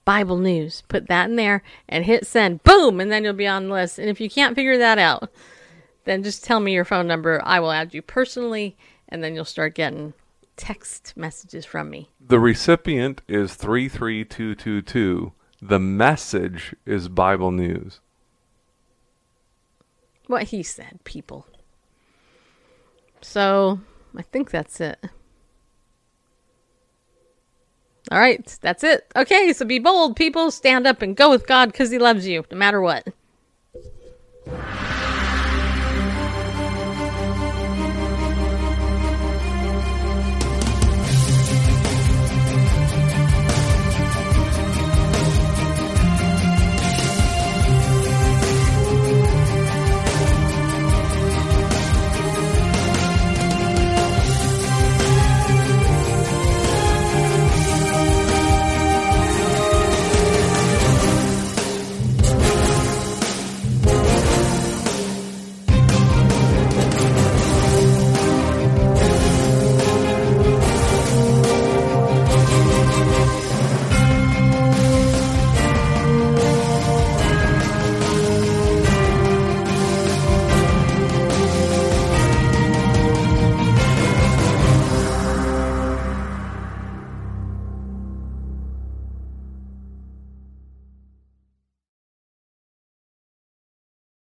[0.07, 0.83] Bible news.
[0.87, 2.63] Put that in there and hit send.
[2.63, 3.01] Boom!
[3.01, 3.99] And then you'll be on the list.
[3.99, 5.29] And if you can't figure that out,
[6.05, 7.41] then just tell me your phone number.
[7.43, 8.77] I will add you personally
[9.09, 10.13] and then you'll start getting
[10.55, 12.09] text messages from me.
[12.25, 15.33] The recipient is 33222.
[15.61, 17.99] The message is Bible News.
[20.27, 21.47] What he said, people.
[23.19, 23.81] So,
[24.15, 25.03] I think that's it.
[28.11, 29.05] All right, that's it.
[29.15, 30.51] Okay, so be bold, people.
[30.51, 33.07] Stand up and go with God because He loves you, no matter what.